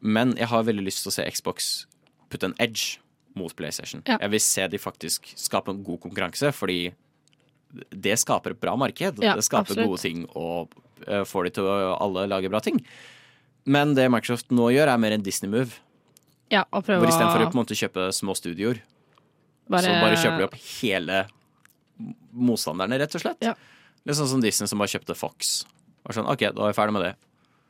[0.00, 1.72] Men jeg har veldig lyst til å se Xbox
[2.32, 2.98] putte en edge
[3.36, 4.02] mot PlayStation.
[4.08, 4.18] Ja.
[4.22, 6.90] Jeg vil se de faktisk skape en god konkurranse, fordi
[7.92, 9.20] det skaper et bra marked.
[9.22, 9.90] Ja, det skaper absolutt.
[9.90, 10.72] gode ting og
[11.06, 12.80] eh, får de til å alle lage bra ting.
[13.66, 15.80] Men det Microsoft nå gjør, er mer en Disney-move.
[16.52, 18.78] Ja, og prøve Hvor istedenfor å på en måte kjøpe små studioer,
[19.66, 21.24] bare, så bare kjøper de opp hele
[22.46, 23.42] motstanderne, rett og slett.
[23.42, 23.56] Ja.
[24.06, 25.56] Litt sånn som Disney som bare kjøpte Fox.
[26.06, 27.14] Og sånn, OK, da er vi ferdig med det.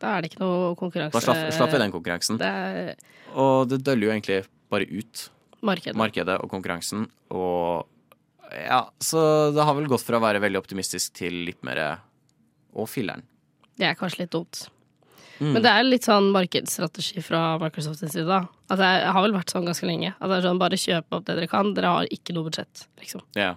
[0.03, 1.17] Da er det ikke noe konkurranse.
[1.17, 2.41] Da slapp, slapp vi den konkurransen.
[2.41, 2.95] Det er
[3.37, 4.39] Og det døller jo egentlig
[4.73, 5.29] bare ut
[5.65, 5.97] markedet.
[5.97, 7.07] markedet og konkurransen.
[7.31, 7.87] Og
[8.53, 11.83] ja, så det har vel gått fra å være veldig optimistisk til litt mer
[12.77, 13.23] Å, filleren.
[13.77, 14.67] Det er kanskje litt dumt.
[15.39, 15.53] Mm.
[15.55, 18.41] Men det er litt sånn markedsstrategi fra Microsoft sin side.
[18.69, 20.13] At det har vel vært sånn ganske lenge.
[20.17, 21.73] At det er sånn, bare kjøp opp det dere kan.
[21.77, 23.25] Dere har ikke noe budsjett, liksom.
[23.37, 23.55] Ja.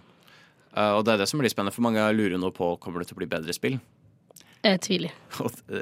[0.75, 3.09] Eh, og det er det som blir spennende, for mange lurer nå på kommer det
[3.11, 3.79] til å bli bedre spill.
[4.65, 5.13] Jeg tviler.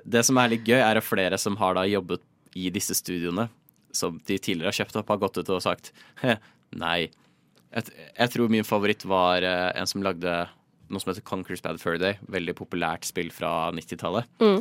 [0.06, 2.22] Det som er litt gøy, er at flere som har da jobbet
[2.58, 3.48] i disse studioene,
[3.96, 5.94] som de tidligere har kjøpt opp, har gått ut og sagt
[6.78, 7.08] nei.
[7.74, 10.34] Jeg, jeg tror min favoritt var eh, en som lagde
[10.88, 12.20] noe som heter Conquer's Bad Fur Day.
[12.32, 14.30] Veldig populært spill fra 90-tallet.
[14.40, 14.60] Mm.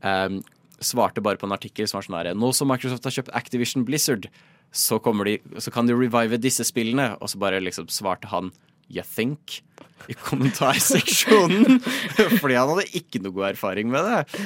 [0.00, 0.38] Um,
[0.80, 3.86] svarte bare på en artikkel som var sånn her Nå som Microsoft har kjøpt Activision
[3.88, 4.28] Blizzard,
[4.76, 7.14] så, de, så kan de revive disse spillene.
[7.20, 8.52] Og så bare liksom svarte han
[8.92, 9.62] You think?
[10.08, 11.80] I kommentarseksjonen.
[12.40, 14.40] Fordi han hadde ikke noe god erfaring med det.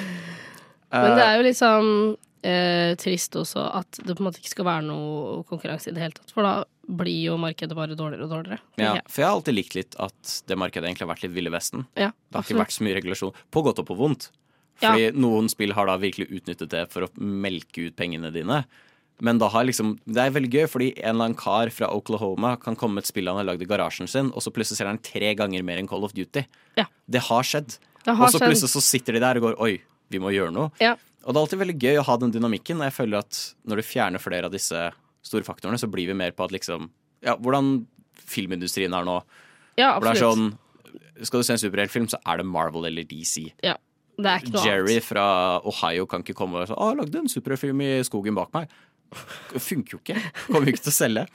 [0.91, 1.91] Men det Eh, er jo litt sånn
[2.43, 6.03] eh, trist også at det på en måte ikke skal være noe konkurranse i det
[6.03, 6.33] hele tatt.
[6.35, 6.55] For da
[6.91, 8.59] blir jo markedet bare dårligere og dårligere.
[8.81, 11.53] ja, for jeg har alltid likt litt at det markedet egentlig har vært litt Ville
[11.55, 11.85] Vesten.
[11.95, 13.37] Ja, Det har ikke vært så mye regulasjon.
[13.55, 14.31] På godt og på vondt.
[14.81, 14.95] Ja.
[14.95, 18.63] Fordi noen spill har da virkelig utnyttet det for å melke ut pengene dine.
[19.21, 22.97] Men liksom, det er veldig gøy, fordi en eller annen kar fra Oklahoma kan komme
[22.99, 25.35] med et spill han har lagd i garasjen sin, og så plutselig selger han tre
[25.37, 26.47] ganger mer enn Call of Duty.
[26.81, 26.87] Ja.
[27.05, 27.77] Det har skjedd.
[28.09, 29.75] Og så plutselig så sitter de der og går Oi,
[30.11, 30.73] vi må gjøre noe.
[30.81, 30.95] Ja.
[31.21, 32.81] Og det er alltid veldig gøy å ha den dynamikken.
[32.81, 34.89] Og jeg føler at når du fjerner flere av disse
[35.27, 36.89] store faktorene, så blir vi mer på at liksom
[37.21, 37.85] Ja, hvordan
[38.31, 39.21] filmindustrien er nå.
[39.77, 40.51] Ja, Hvor det er sånn
[41.27, 43.51] Skal du se en superheltfilm, så er det Marvel eller DC.
[43.63, 43.77] Ja,
[44.17, 45.05] det er ikke noe Jerry annet.
[45.05, 45.25] fra
[45.69, 48.69] Ohio kan ikke komme og si 'Å, jeg lagde en superheltfilm i skogen bak meg'.
[49.11, 50.21] Funker jo ikke.
[50.47, 51.27] Kommer jo ikke til å selge.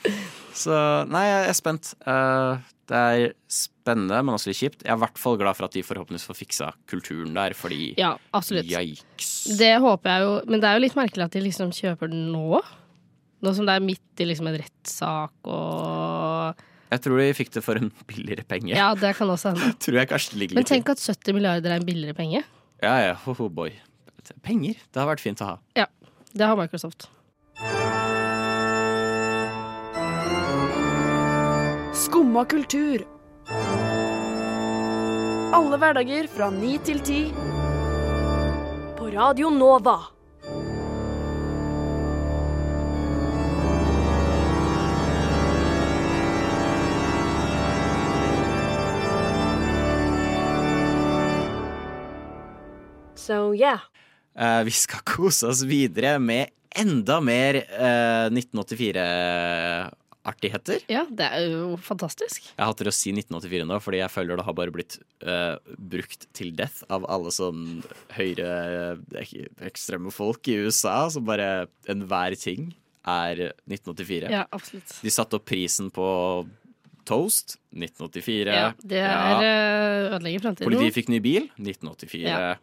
[0.56, 0.78] Så
[1.12, 1.92] nei, jeg er spent.
[2.08, 4.84] Eh, det er spennende, men også litt kjipt.
[4.86, 7.96] Jeg er i hvert fall glad for at de forhåpentligvis får fiksa kulturen der, fordi
[7.98, 8.70] Ja, absolutt.
[8.70, 9.58] Yikes.
[9.60, 12.30] Det håper jeg jo, men det er jo litt merkelig at de liksom kjøper den
[12.34, 12.62] nå.
[13.46, 16.62] Nå som det er midt i liksom en rettssak og
[16.94, 18.76] Jeg tror de fikk det for en billigere penge.
[18.78, 19.74] Ja, det kan også hende.
[19.84, 22.46] Tror jeg kanskje det ligger Men tenk at 70 milliarder er en billigere penge.
[22.86, 23.74] Ja, ja, ho, ho, boy.
[24.46, 24.78] Penger.
[24.94, 25.58] Det har vært fint å ha.
[25.78, 25.90] Ja,
[26.34, 27.10] det har Microsoft.
[32.06, 33.02] Skumma kultur.
[35.58, 37.22] Alle hverdager fra ni til ti.
[39.00, 39.96] På Radio Nova.
[53.16, 53.82] So, yeah.
[54.38, 60.82] Uh, vi skal kose oss videre med enda mer eh, uh, 1984 artigheter.
[60.92, 62.50] Ja, det er jo fantastisk.
[62.52, 66.28] Jeg hater å si 1984 nå, fordi jeg føler det har bare blitt uh, brukt
[66.36, 67.84] til death av alle sånn
[68.16, 68.50] høyre
[69.22, 69.36] eh,
[69.70, 72.72] ekstreme folk i USA, som bare enhver ting
[73.06, 74.32] er 1984.
[74.34, 74.98] Ja, absolutt.
[75.06, 76.08] De satte opp prisen på
[77.06, 78.50] Toast 1984.
[78.50, 79.54] Ja, det er ja.
[80.16, 80.72] ødelegger framtiden.
[80.72, 82.26] Politiet fikk ny bil 1984.
[82.26, 82.56] Ja.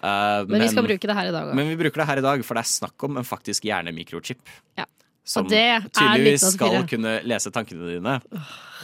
[0.00, 1.56] Uh, men, men, vi skal bruke det her i dag òg.
[1.56, 4.52] Men vi bruker det her i dag, for det er snakk om en faktisk hjernemikrochip.
[4.80, 4.86] Ja.
[5.30, 8.16] Som tydeligvis skal kunne lese tankene dine.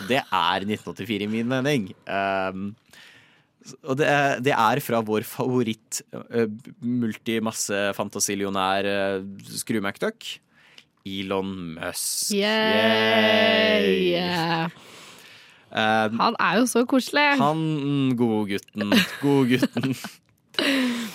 [0.06, 1.90] Det er 1984 i min mening.
[2.06, 2.68] Um,
[3.82, 4.06] og det,
[4.46, 6.46] det er fra vår favoritt uh,
[6.86, 9.26] multimasse-fantasilionær uh,
[9.58, 10.38] skrumacduck.
[11.06, 12.32] Elon Musk.
[12.34, 13.86] Yeah.
[13.86, 14.70] yeah.
[15.70, 17.36] Uh, Han er jo så koselig.
[17.38, 19.94] han godgutten, godgutten.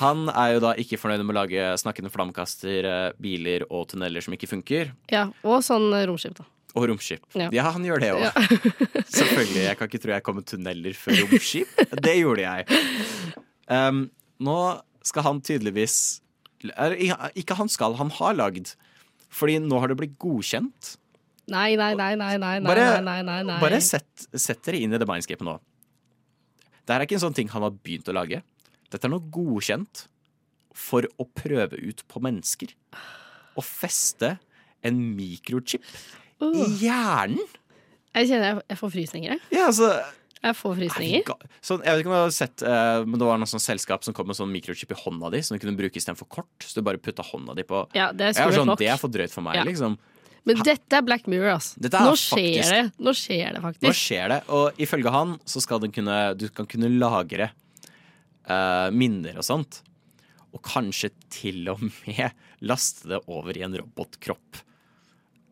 [0.02, 4.24] Han er jo da ikke fornøyd med å lage snakkende flammekaster, eh, biler og tunneler
[4.26, 4.94] som ikke funker.
[5.14, 6.48] Ja, og sånn romskip, da.
[6.80, 7.26] Og romskip.
[7.36, 7.50] Ja.
[7.52, 8.24] Ja, han gjør det òg.
[8.24, 8.32] Ja.
[9.18, 9.66] Selvfølgelig.
[9.66, 11.82] Jeg kan ikke tro jeg kom med tunneler før romskip.
[12.00, 12.82] Det gjorde jeg.
[13.68, 14.06] Um,
[14.44, 14.58] nå
[15.06, 15.96] skal han tydeligvis
[17.40, 18.74] Ikke han skal, han har lagd.
[19.32, 20.96] Fordi nå har det blitt godkjent.
[21.52, 25.00] Nei, nei, nei, nei, nei, Bare, nei, nei, nei, bare sett, sett dere inn i
[25.02, 25.58] det mindscapet nå.
[26.86, 28.44] Det her er ikke en sånn ting han har begynt å lage.
[28.92, 30.06] Dette er noe godkjent
[30.78, 32.74] for å prøve ut på mennesker.
[33.58, 34.38] Å feste
[34.84, 35.84] en mikrochip
[36.42, 37.42] i hjernen.
[38.16, 39.40] Jeg kjenner jeg, får frysninger.
[39.54, 39.88] Ja, altså
[40.42, 41.22] Jeg får frysninger.
[41.28, 43.62] Ga- Sånn, jeg vet ikke om du har sett eh, Men det var noe sånn
[43.62, 46.50] selskap som kom med sånn mikrochip i hånda di, som du kunne bruke istedenfor kort.
[46.66, 48.74] Så du bare putta hånda di på Ja, det er sånn.
[48.80, 49.64] Det er for drøyt for meg, Ja.
[49.70, 50.00] liksom.
[50.44, 51.78] Men dette er Black Mirror, altså.
[51.86, 52.92] Er Nå skjer faktisk- det.
[53.06, 56.66] Nå skjer det Nå skjer det, og ifølge han så skal den kunne, du kan
[56.66, 57.52] kunne lagre
[58.48, 59.82] eh, minner og sånt.
[60.52, 62.32] Og kanskje til og med
[62.70, 64.62] laste det over i en robotkropp.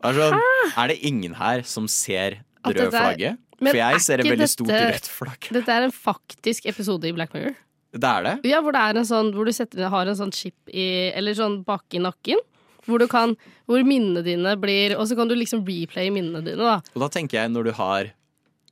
[0.00, 0.38] Sånn,
[0.80, 3.40] er det ingen her som ser det røde flagget?
[3.60, 5.48] Men For jeg er ser et veldig veldig stort dette- rødt flagg.
[5.58, 7.58] Dette er en faktisk episode i Black Mirror.
[7.92, 8.32] Det er det?
[8.48, 11.34] Ja, hvor det er en sånn Hvor du setter, har en sånn chip i Eller
[11.34, 12.38] sånn bak i nakken.
[12.86, 13.32] Hvor du kan
[13.66, 16.76] Hvor minnene dine blir Og så kan du liksom replaye minnene dine, da.
[16.94, 18.12] Og da tenker jeg, når du har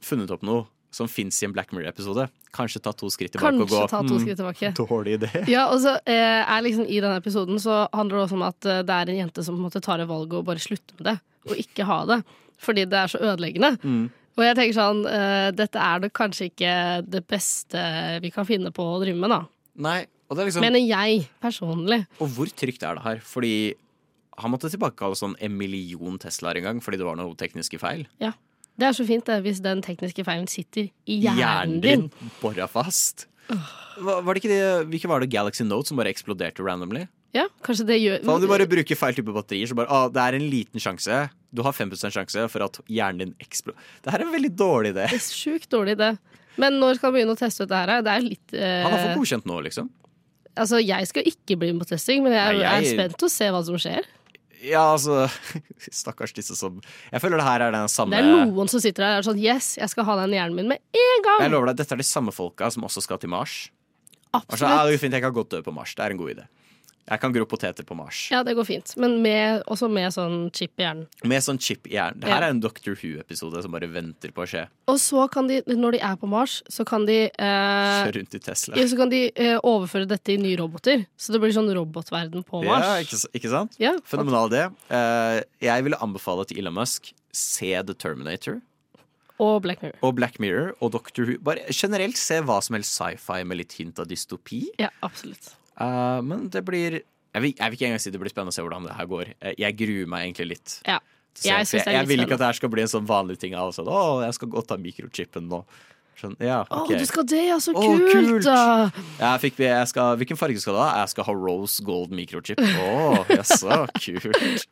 [0.06, 3.64] funnet opp noe som fins i en Black Mirror-episode, kanskje ta to skritt tilbake og
[3.64, 4.72] Kanskje gå ta to «Hmm, skritt tilbake.
[4.78, 5.30] Dårlig idé.
[5.54, 8.68] Ja, og så eh, er liksom I denne episoden så handler det også om at
[8.68, 10.98] eh, det er en jente som på en måte tar et valg og bare slutter
[10.98, 11.16] med det.
[11.48, 12.20] Og ikke ha det.
[12.58, 13.74] Fordi det er så ødeleggende.
[13.86, 14.06] Mm.
[14.38, 16.72] Og jeg tenker sånn eh, Dette er nok kanskje ikke
[17.06, 17.82] det beste
[18.22, 19.42] vi kan finne på å drive med, da.
[19.88, 22.02] Nei, og det er liksom Mener jeg personlig.
[22.22, 23.22] Og hvor trygt er det her?
[23.24, 23.54] Fordi
[24.38, 28.04] han måtte tilbakekalle sånn en million Teslaer en gang fordi det var noe tekniske feil.
[28.22, 28.34] Ja.
[28.78, 32.04] Det er så fint det, hvis den tekniske feilen sitter i hjernen Hjernen din.
[32.14, 33.26] din bora fast.
[33.48, 37.06] Var, var det ikke det, hvilke var det Galaxy Note som bare eksploderte randomly?
[37.36, 40.06] Ja, kanskje det gjør For om du bare bruker feil type batterier, så bare ah,
[40.12, 41.18] det er en liten sjanse.
[41.52, 43.82] Du har 5 sjanse for at hjernen din eksploderer.
[44.04, 45.08] Det her er en veldig dårlig idé.
[45.12, 46.12] Det er sjukt dårlig idé.
[46.58, 47.92] Men når skal han begynne å teste ut det her?
[48.06, 49.90] Det er litt eh, Han har fått godkjent nå, liksom.
[50.58, 53.28] Altså, jeg skal ikke bli med på testing, men jeg, Nei, jeg- er spent på
[53.28, 54.08] å se hva som skjer.
[54.64, 55.28] Ja, altså
[56.00, 56.80] Stakkars disse som
[57.12, 59.26] Jeg føler det her er den samme Det er noen som sitter der og er
[59.28, 61.44] sånn Yes, jeg skal ha den hjernen min med en gang!
[61.46, 63.68] Jeg lover deg, dette er de samme folka som også skal til Mars.
[64.32, 64.50] Absolutt.
[64.52, 65.94] Altså, ja, det er fint, jeg kan godt dø på Mars.
[65.96, 66.46] Det er en god idé.
[67.08, 68.28] Jeg kan gro poteter på Mars.
[68.30, 68.92] Ja, det går fint.
[69.00, 71.06] Men med, også med sånn chip i hjernen.
[71.24, 72.20] Med sånn chip i hjernen.
[72.20, 72.46] Det her Ja.
[72.48, 74.66] er en Doctor Who-episode som bare venter på å skje.
[74.88, 78.34] Og så kan de, når de er på Mars, så kan de eh, Kjøre rundt
[78.34, 78.76] i Tesla.
[78.76, 81.06] ja, Så kan de eh, overføre dette i nye roboter.
[81.16, 82.84] Så det blir sånn robotverden på Mars.
[82.84, 83.76] Ja, ikke, ikke sant?
[83.80, 84.66] Ja, Fenomenal idé.
[84.90, 88.60] Eh, jeg ville anbefale til Elon Musk se The Terminator
[89.38, 89.96] Og Black Mirror.
[90.02, 91.38] og Black Mirror og Doctor Who.
[91.38, 94.64] Bare generelt se hva som helst sci-fi med litt hint av dystopi.
[94.78, 95.54] Ja, absolutt.
[95.78, 97.00] Eh, men det blir
[97.34, 99.10] jeg vil, jeg vil ikke engang si det blir spennende å se hvordan det her
[99.10, 99.34] går.
[99.38, 100.78] Eh, Jeg gruer meg egentlig litt.
[100.88, 100.98] Ja.
[101.34, 103.54] se, Jeg er jeg, vil ikke at det her skal bli en sånn vanlig ting.
[103.74, 105.62] Sånn, å, jeg skal godt ta mikrochipen nå.
[106.18, 108.08] Sånn, ja, Å, du skal det, ja, så Å, kult!
[108.10, 108.48] kult!
[109.20, 110.88] Jeg fikk, jeg skal, hvilken farge skal du ha?
[111.04, 112.58] Jeg skal ha rose gold mikrochip.
[112.58, 114.66] Å, jaså, kult.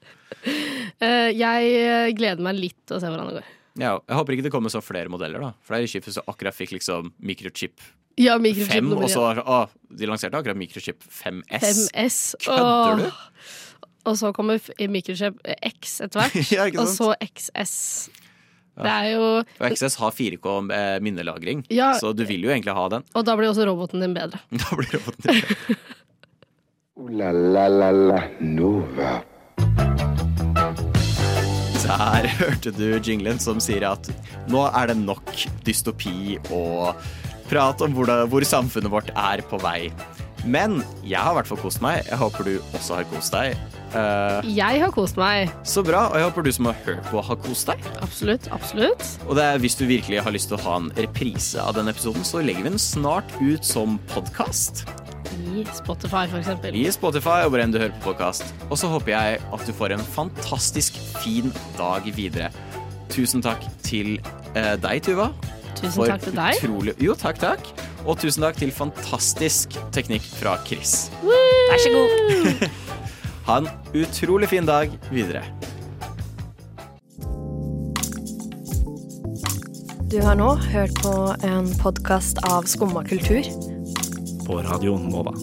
[0.98, 3.52] Uh, jeg gleder meg litt til å se hvordan det går.
[3.76, 5.50] Ja, jeg håper ikke det kommer så flere modeller, da.
[5.64, 7.76] For det er kjipt hvis du akkurat fikk liksom mikrochip
[8.16, 9.58] Ja, mikrochip 5, og så var å,
[9.92, 11.90] de lanserte akkurat mikrochip 5S.
[11.92, 12.18] 5S.
[12.46, 13.08] Kødder du?
[14.06, 14.56] Og så kommer
[14.88, 15.34] mikrochip
[15.66, 16.34] X etter hvert.
[16.56, 17.74] Ja, og så XS.
[18.76, 20.46] Det er jo Og XS har 4K
[20.76, 21.94] eh, minnelagring, Ja.
[22.00, 23.02] så du vil jo egentlig ha den.
[23.16, 24.38] Og da blir også roboten din bedre.
[24.62, 25.42] Da blir roboten din
[26.96, 27.10] Ooh
[31.86, 34.08] Der hørte du jinglen som sier at
[34.50, 35.30] nå er det nok
[35.66, 36.98] dystopi og
[37.46, 39.92] prat om hvor, det, hvor samfunnet vårt er på vei.
[40.46, 42.02] Men jeg har i hvert fall kost meg.
[42.10, 43.54] Jeg håper du også har kost deg.
[43.94, 45.50] Eh, Jeg har kost meg.
[45.64, 46.06] så bra.
[46.10, 47.82] Og jeg håper du som har hørt på, har kost deg.
[48.02, 48.48] Absolutt.
[48.52, 49.04] Absolutt.
[49.28, 51.94] Og det er, hvis du virkelig har lyst til å ha en reprise av denne
[51.94, 54.84] episoden, så legger vi den snart ut som podkast.
[55.36, 56.74] I Spotify, for eksempel.
[56.76, 58.44] I Spotify og hvor enn du hører på podkast.
[58.70, 62.50] Og så håper jeg at du får en fantastisk fin dag videre.
[63.12, 64.16] Tusen takk til
[64.56, 65.30] uh, deg, Tuva.
[65.76, 66.56] Tusen takk til deg.
[66.62, 67.68] Utrolig, jo, takk, takk.
[68.06, 71.08] Og tusen takk til fantastisk teknikk fra Chris.
[71.22, 72.66] Vær så god.
[73.46, 75.44] Ha en utrolig fin dag videre.
[80.10, 81.12] Du har nå hørt på
[81.46, 83.46] en podkast av Skumma kultur.
[84.46, 85.34] På Radio Nova.